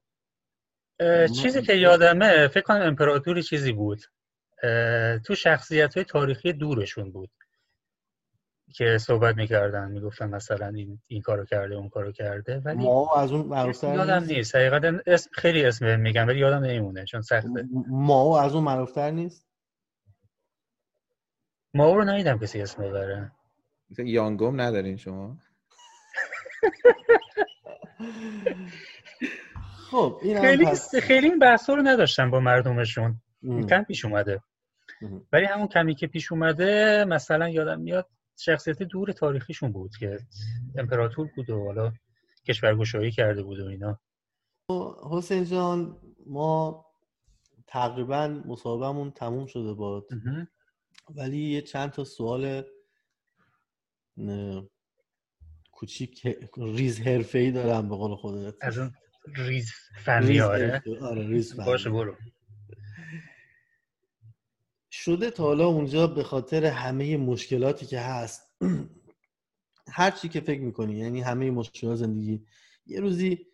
[1.41, 4.02] چیزی که یادمه فکر کنم امپراتوری چیزی بود.
[5.26, 7.30] تو شخصیت های تاریخی دورشون بود
[8.76, 13.32] که صحبت می‌کردن می‌گفتن مثلا این, این کارو کرده اون کارو کرده ولی ما از
[13.32, 14.56] اون یادم نیست.
[14.56, 17.68] حقیقتا اسم خیلی اسم میگم ولی یادم نمیمونه چون سخته.
[17.88, 19.48] ما از اون معروفتر نیست؟
[21.74, 23.32] ما رو ندیدم کسی اسم ببره.
[23.89, 25.38] مثلا یانگوم ندارین شما؟
[29.91, 30.66] خب این خیلی
[31.01, 33.22] خیلی این بحثا رو نداشتن با مردمشون.
[33.70, 34.41] کم پیش اومده.
[35.32, 40.20] ولی همون کمی که پیش اومده مثلا یادم میاد شخصیت دور تاریخیشون بود که
[40.78, 41.93] امپراتور بود و حالا
[42.47, 43.99] کشورگشایی کرده بود و اینا.
[45.11, 46.86] حسین جان ما
[47.68, 50.09] تقریبا مصاحبهمون تموم شده بود
[51.16, 52.64] ولی یه چند تا سوال
[55.84, 56.28] کوچیک
[56.58, 58.56] ریز حرفه ای دارم به قول خودت.
[58.62, 58.94] از اون
[59.36, 59.72] ریز
[60.06, 60.84] فنی آره.
[61.02, 61.66] آره ریز فنی.
[61.66, 62.16] باشه برو.
[64.92, 68.56] شده تا حالا اونجا به خاطر همه مشکلاتی که هست
[69.92, 72.46] هر چی که فکر می‌کنی یعنی همه مشکلات زندگی
[72.86, 73.48] یه روزی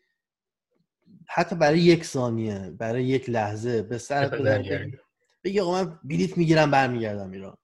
[1.27, 4.27] حتی برای یک ثانیه برای یک لحظه به سر
[5.43, 7.57] بگی آقا من بلیت می‌گیرم برمیگردم ایران.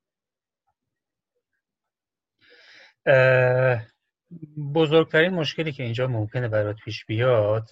[4.73, 7.69] بزرگترین مشکلی که اینجا ممکنه برات پیش بیاد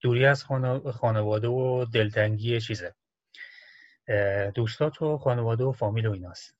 [0.00, 0.44] دوری از
[0.92, 2.94] خانواده و دلتنگی چیزه.
[4.54, 6.56] دوستات و خانواده و فامیل و ایناست.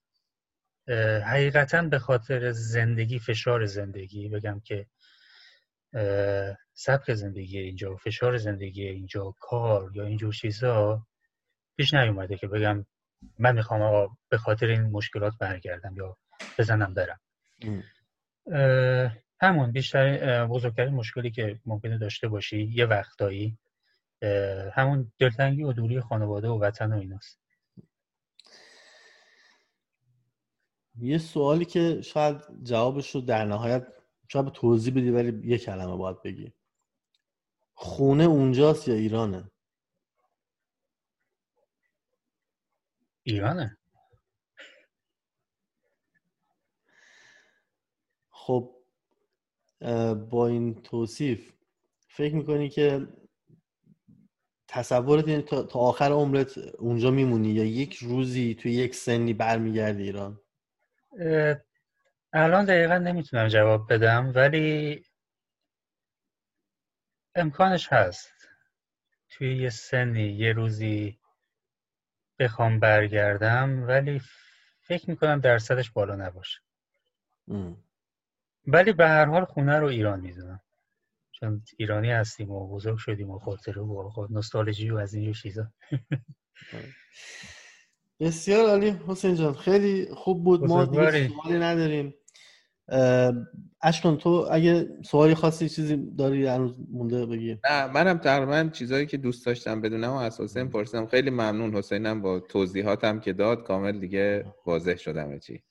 [1.25, 4.87] حقیقتا به خاطر زندگی فشار زندگی بگم که
[6.73, 11.07] سبک زندگی اینجا فشار زندگی اینجا کار یا اینجور چیزا
[11.77, 12.87] پیش نیومده که بگم
[13.39, 16.17] من می‌خوام به خاطر این مشکلات برگردم یا
[16.59, 17.21] بزنم برم.
[19.41, 23.59] همون بیشتر بزرگترین مشکلی که ممکنه داشته باشی یه وقتایی
[24.73, 27.41] همون دلتنگی و دوری خانواده و وطن و ایناست.
[30.99, 33.87] یه سوالی که شاید جوابش رو در نهایت
[34.29, 36.53] شاید توضیح بدی ولی یه کلمه باید بگی.
[37.75, 39.51] خونه اونجاست یا ایرانه؟
[43.23, 43.79] ایرانه.
[48.47, 48.77] خب
[50.31, 51.53] با این توصیف
[52.09, 53.09] فکر می‌کنی که
[54.69, 60.41] تصورت اینه تا, آخر عمرت اونجا میمونی یا یک روزی توی یک سنی برمیگردی ایران؟
[62.33, 65.03] الان دقیقا نمی‌تونم جواب بدم ولی
[67.35, 68.49] امکانش هست
[69.29, 71.19] توی یه سنی یه روزی
[72.39, 74.21] بخوام برگردم ولی
[74.81, 76.59] فکر می‌کنم درصدش بالا نباشه.
[78.67, 80.61] ولی به هر حال خونه رو ایران می‌دونم.
[81.33, 85.67] چون ایرانی هستیم و بزرگ شدیم و خاطره و خود نوستالژی و از این چیزا.
[88.21, 89.55] بسیار عالی حسین جان.
[89.55, 90.65] خیلی خوب بود.
[90.65, 92.15] ما دیگه سوالی نداریم.
[93.83, 99.17] اشکان تو اگه سوالی خاصی چیزی داری هنوز مونده بگی؟ نه منم تقریبا چیزایی که
[99.17, 101.07] دوست داشتم بدونم و از حسین پرسیدم.
[101.07, 103.63] خیلی ممنون حسینم با توضیحاتم که داد.
[103.63, 105.63] کامل دیگه واضح شدم چی.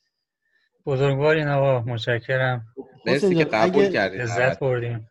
[0.86, 2.76] بزرگوارین آقا متشکرم.
[3.06, 5.10] مرسی که قبول کردید لذت بردیم.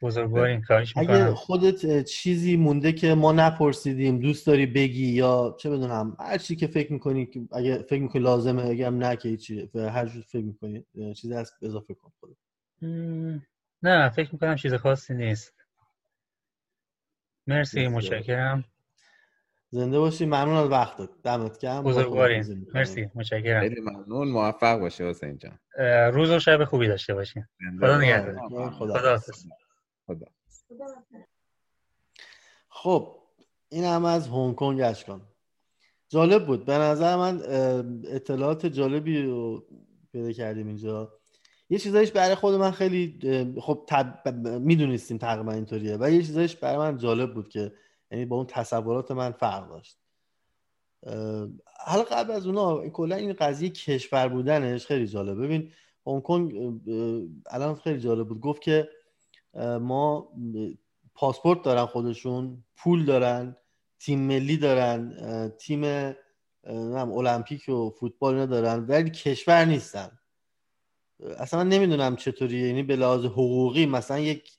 [0.00, 6.16] بزرگوارین کارش اگه خودت چیزی مونده که ما نپرسیدیم دوست داری بگی یا چه بدونم
[6.20, 10.06] هر چی که فکر می‌کنی اگه فکر می‌کنی لازمه اگه هم نه که چی هر
[10.06, 12.36] جور فکر می‌کنی چیزی هست اضافه کن خودت.
[13.82, 15.54] نه فکر می‌کنم چیز خاصی نیست.
[17.46, 17.88] مرسی.
[17.88, 18.64] متشکرم.
[19.74, 20.26] زنده باشی.
[20.26, 21.82] ممنون از وقتت دمت گرم.
[21.82, 23.10] بزرگوارین مرسی.
[23.14, 23.60] متشکرم.
[23.60, 24.28] خیلی ممنون.
[24.28, 25.58] موفق باشه حسین جان.
[26.12, 27.44] روز و شب خوبی داشته باشین
[27.80, 28.70] خدا نگهدار.
[28.70, 28.98] خدا
[30.06, 30.28] خدا
[32.68, 33.18] خب
[33.68, 35.20] این هم از هنگ کنگ اشکان.
[36.08, 36.64] جالب بود.
[36.64, 37.42] به نظر من
[38.08, 39.66] اطلاعات جالبی رو
[40.12, 41.12] پیدا کردیم اینجا.
[41.70, 43.18] یه چیزایش برای خود من خیلی
[43.60, 44.28] خب تب...
[44.44, 45.96] می‌دونستیم تقریبا اینطوریه.
[46.00, 47.72] و یه چیزایش برای من جالب بود که
[48.12, 49.98] یعنی با اون تصورات من فرق داشت.
[51.86, 55.44] حالا قبل از اونا کلا این قضیه کشور بودنش خیلی جالب.
[55.44, 55.72] ببین
[56.06, 56.54] هنگ کنگ
[57.50, 58.40] الان خیلی جالب بود.
[58.40, 58.88] گفت که
[59.80, 60.32] ما
[61.14, 63.56] پاسپورت دارن خودشون پول دارن
[63.98, 65.12] تیم ملی دارن
[65.58, 66.14] تیم
[66.66, 70.18] المپیک و فوتبال ندارن ولی کشور نیستن.
[71.38, 72.66] اصلا من نمی‌دونم چطوریه.
[72.66, 74.50] یعنی به لحاظ حقوقی مثلا یک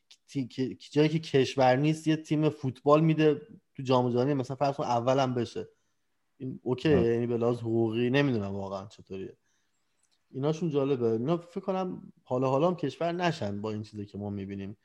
[0.91, 3.41] جایی که کشور نیست یه تیم فوتبال میده
[3.75, 5.67] تو جام جهانی مثلا فرض کن اولم بشه.
[6.37, 9.37] این اوکی یعنی به لحاظ حقوقی نمی‌دونم واقعا چطوریه.
[10.31, 11.05] ایناشون جالبه.
[11.05, 14.77] اینا فکر کنم حالا حالا هم کشور نشن با این چیزی که ما می‌بینیم.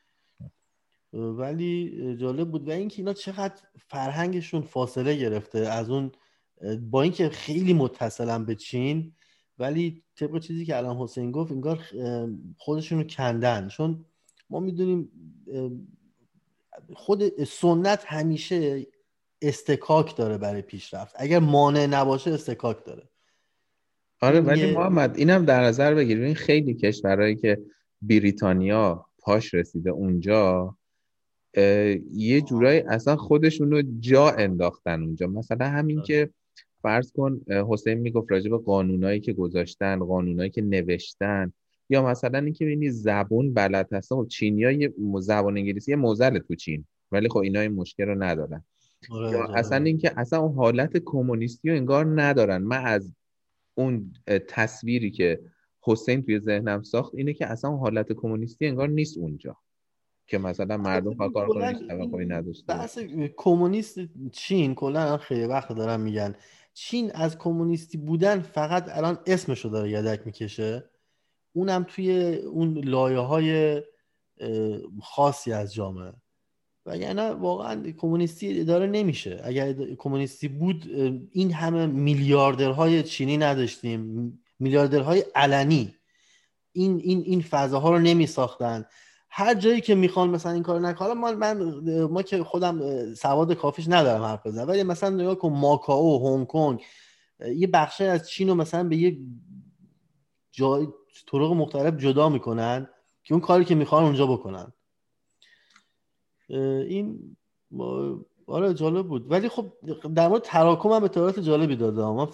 [1.13, 2.69] ولی جالب بود.
[2.69, 6.13] و اینکه اینا چقدر فرهنگشون فاصله گرفته از اون
[6.91, 9.13] با اینکه خیلی متصلن به چین
[9.59, 11.85] ولی طبق چیزی که الان حسین گفت انگار
[12.57, 13.69] خودشون رو کندن.
[13.69, 14.05] چون
[14.51, 15.09] ما می‌دونیم
[16.95, 18.87] خود سنت همیشه
[19.43, 21.15] استکاک داره برای پیشرفت.
[21.19, 23.09] اگر مانع نباشه استکاک داره.
[24.21, 27.59] آره ولی محمد اینم در نظر بگیر این خیلی کشورهایی که
[28.03, 30.75] بریتانیا پاش رسیده اونجا
[32.13, 35.27] یه جورایی اصلا خودشون رو جا انداختن اونجا.
[35.27, 36.31] مثلا همین که
[36.83, 37.41] فرض کن
[37.71, 41.53] حسین می‌گفت راجع به قانونایی که گذاشتن قانونایی که نوشتن.
[41.89, 44.89] یا مثلا اینکه ببینی زبون بلد هستن خب چینی
[45.21, 48.65] زبان انگلیسی یه موزل تو چین ولی خب اینا این مشکل رو ندارن.
[49.11, 49.59] آره، یا آره.
[49.59, 52.63] اصلا اینکه اصلا اون حالت کمونیستی رو انگار ندارن.
[52.63, 53.15] من از
[53.75, 54.13] اون
[54.49, 55.41] تصویری که
[55.81, 59.57] حسین توی ذهنم ساخت اینه که اصلا اون حالت کمونیستی انگار نیست اونجا.
[60.27, 61.49] که مثلا مردم فقط کار
[62.09, 62.99] کنن نداشته بحث
[63.37, 63.99] کمونیست
[64.33, 66.35] چین کلا خیلی وقت دارن میگن.
[66.75, 70.91] چین از کمونیستی بودن فقط الان اسمشو داره یدک می‌کشه.
[71.59, 73.83] اونم توی اون لایه های
[75.03, 76.13] خاصی از جامعه.
[76.87, 79.41] و یعنی واقعا کمونیستی اداره نمیشه.
[79.45, 80.91] اگر کمونیستی بود
[81.33, 85.95] این همه میلیاردرهای چینی نداشتیم میلیاردرهای علنی.
[86.73, 88.85] این این این فضاها رو نمی ساختن
[89.31, 91.63] هر جایی که می‌خوان مثلا این کار نکنه من, من
[92.05, 96.83] ما که خودم سواد کافیش ندارم حرف بزنم ولی مثلا نگاه کن ماکائو هنگ کنگ
[97.57, 99.19] یه بخشی از چین رو مثلا به یه
[100.53, 100.87] جای
[101.27, 102.89] طرق مختلف جدا می‌کنن
[103.23, 104.73] که اون کاری که می‌خوان اونجا بکنن.
[106.49, 107.37] این
[108.47, 109.31] آره جالب بود.
[109.31, 109.73] ولی خب
[110.15, 112.31] در مورد تراکم هم اطلاعات جالبی داده ما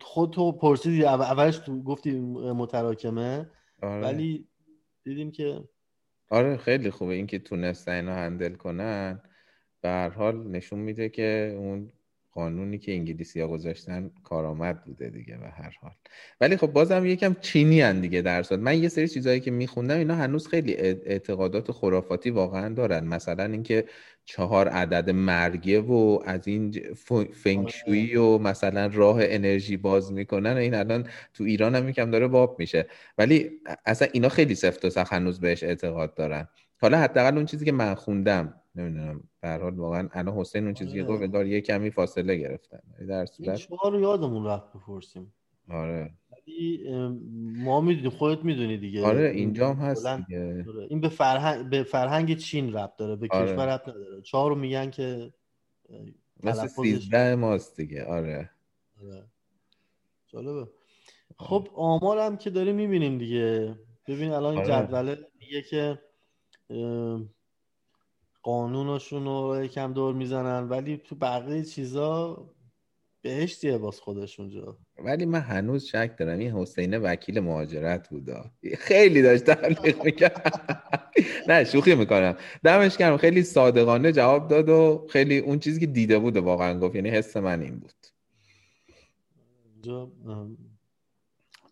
[0.00, 3.50] خود تو پرسیدی اولش تو گفتی متراکمه.
[3.82, 4.02] آره.
[4.02, 4.48] ولی
[5.04, 5.64] دیدیم که
[6.30, 7.14] آره خیلی خوبه.
[7.14, 9.22] اینکه تونستن اینو هندل کنن.
[9.80, 11.92] به هر حال نشون میده که اون
[12.40, 15.92] قانونی که انگلیسی ها گذاشتن کارآمد بوده دیگه به هر حال.
[16.40, 18.60] ولی خب بازم یکم چینی هن دیگه در صورت.
[18.60, 23.04] من یه سری چیزهایی که میخوندم اینا هنوز خیلی اعتقادات خرافاتی واقعا دارن.
[23.06, 23.84] مثلا اینکه
[24.24, 26.74] چهار عدد مرگه و از این
[27.32, 32.28] فنگشویی و مثلا راه انرژی باز می‌کنن و این الان تو ایران هم یکم داره
[32.28, 32.86] باب میشه.
[33.18, 33.50] ولی
[33.86, 36.48] اصلا اینا خیلی سفت و سخت هنوز بهش اعتقاد دارن.
[36.80, 40.92] حالا حداقل اون چیزی که من خوندم نمی‌دونم به حال واقعا الان حسین اون چیزی
[40.92, 42.80] که گفت انگار یه کمی فاصله گرفتن.
[43.08, 45.32] در صورت شما رو یادمون رفت بپرسیم.
[45.70, 46.10] آره.
[46.32, 46.88] ولی
[47.64, 49.06] ما می‌دونیم خودت می‌دونی دیگه.
[49.06, 50.64] آره اینجا هم هست دیگه.
[50.68, 50.86] آره.
[50.90, 53.52] این به فرهنگ به فرهنگ چین ربط داره به آره.
[53.52, 54.22] کشور ربط نداره.
[54.22, 55.32] چهار رو میگن که
[56.42, 58.04] مثل سیزده ماست دیگه.
[58.04, 58.50] آره.
[59.02, 59.24] آره.
[60.28, 60.70] جالبه.
[61.38, 63.74] خب آمار هم که داریم می‌بینیم دیگه.
[64.06, 64.66] ببین الان آره.
[64.66, 65.98] جدوله میگه که
[68.42, 72.36] قانونشون رو یکم دور می‌زنن ولی تو بقیه چیزا
[73.22, 74.78] بهشتیه باز خودشون جا.
[74.98, 78.50] ولی من هنوز شک دارم این حسینه وکیل مهاجرت بودا.
[78.78, 80.60] خیلی داشت تبلیغ می‌کرد.
[81.48, 82.36] نه شوخی می‌کنم.
[82.64, 86.94] دمش کردم خیلی صادقانه جواب داد و خیلی اون چیزی که دیده بود واقعا گفت
[86.94, 87.92] یعنی حس من این بود.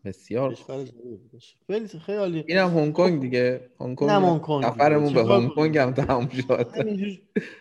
[0.05, 0.55] بسیار
[1.67, 3.71] خیلی خیلی اینم هنگ کنگ دیگه.
[3.81, 6.71] هنگ کنگ هنگ کنگ سفرمون به هنگ کنگ هم تموم شد.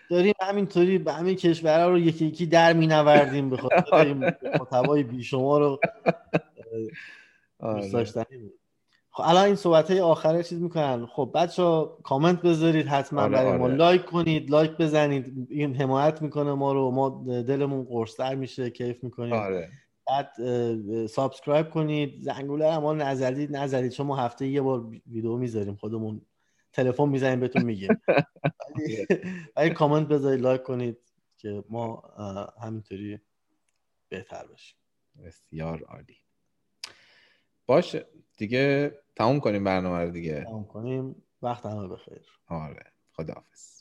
[0.09, 5.61] داریم همینطوری به همین کشورها رو یکی یکی در مینوردیم به خاطر این محتوای بیشمار
[5.61, 5.79] رو
[7.59, 8.51] دوست داشتنی
[9.17, 11.05] خب الان این صحبت های آخره چیز می‌کنن.
[11.05, 13.75] خب بچه کامنت بذارید حتما آره برای ما آره.
[13.76, 15.47] like کنید like بزنید.
[15.49, 16.91] این حمایت می‌کنه ما رو.
[16.91, 19.33] ما دلمون قرصتر میشه کیف می‌کنیم.
[19.33, 19.69] آره.
[20.10, 20.32] بعد
[21.07, 22.22] subscribe کنید.
[22.22, 23.91] زنگوله هم نزدید نزدید.
[23.91, 25.76] چون ما هفته یه بار ویدیو می‌ذاریم.
[25.76, 26.22] خودمون
[26.74, 28.01] تلفن می‌زنیم بهتون میگیم.
[29.55, 30.97] ولی کامنت بذارید like کنید
[31.38, 32.03] که ما
[32.62, 33.20] همینطوری
[34.10, 34.78] بهتر بشیم
[35.26, 36.18] بسیار عالی.
[37.66, 38.08] باشه.
[38.38, 40.43] دیگه تموم کنیم برنامه رو دیگه.
[40.43, 41.24] تموم کنیم.
[41.41, 42.22] وقت همه بخیر.
[42.47, 42.91] آره.
[43.12, 43.76] خداحافظ.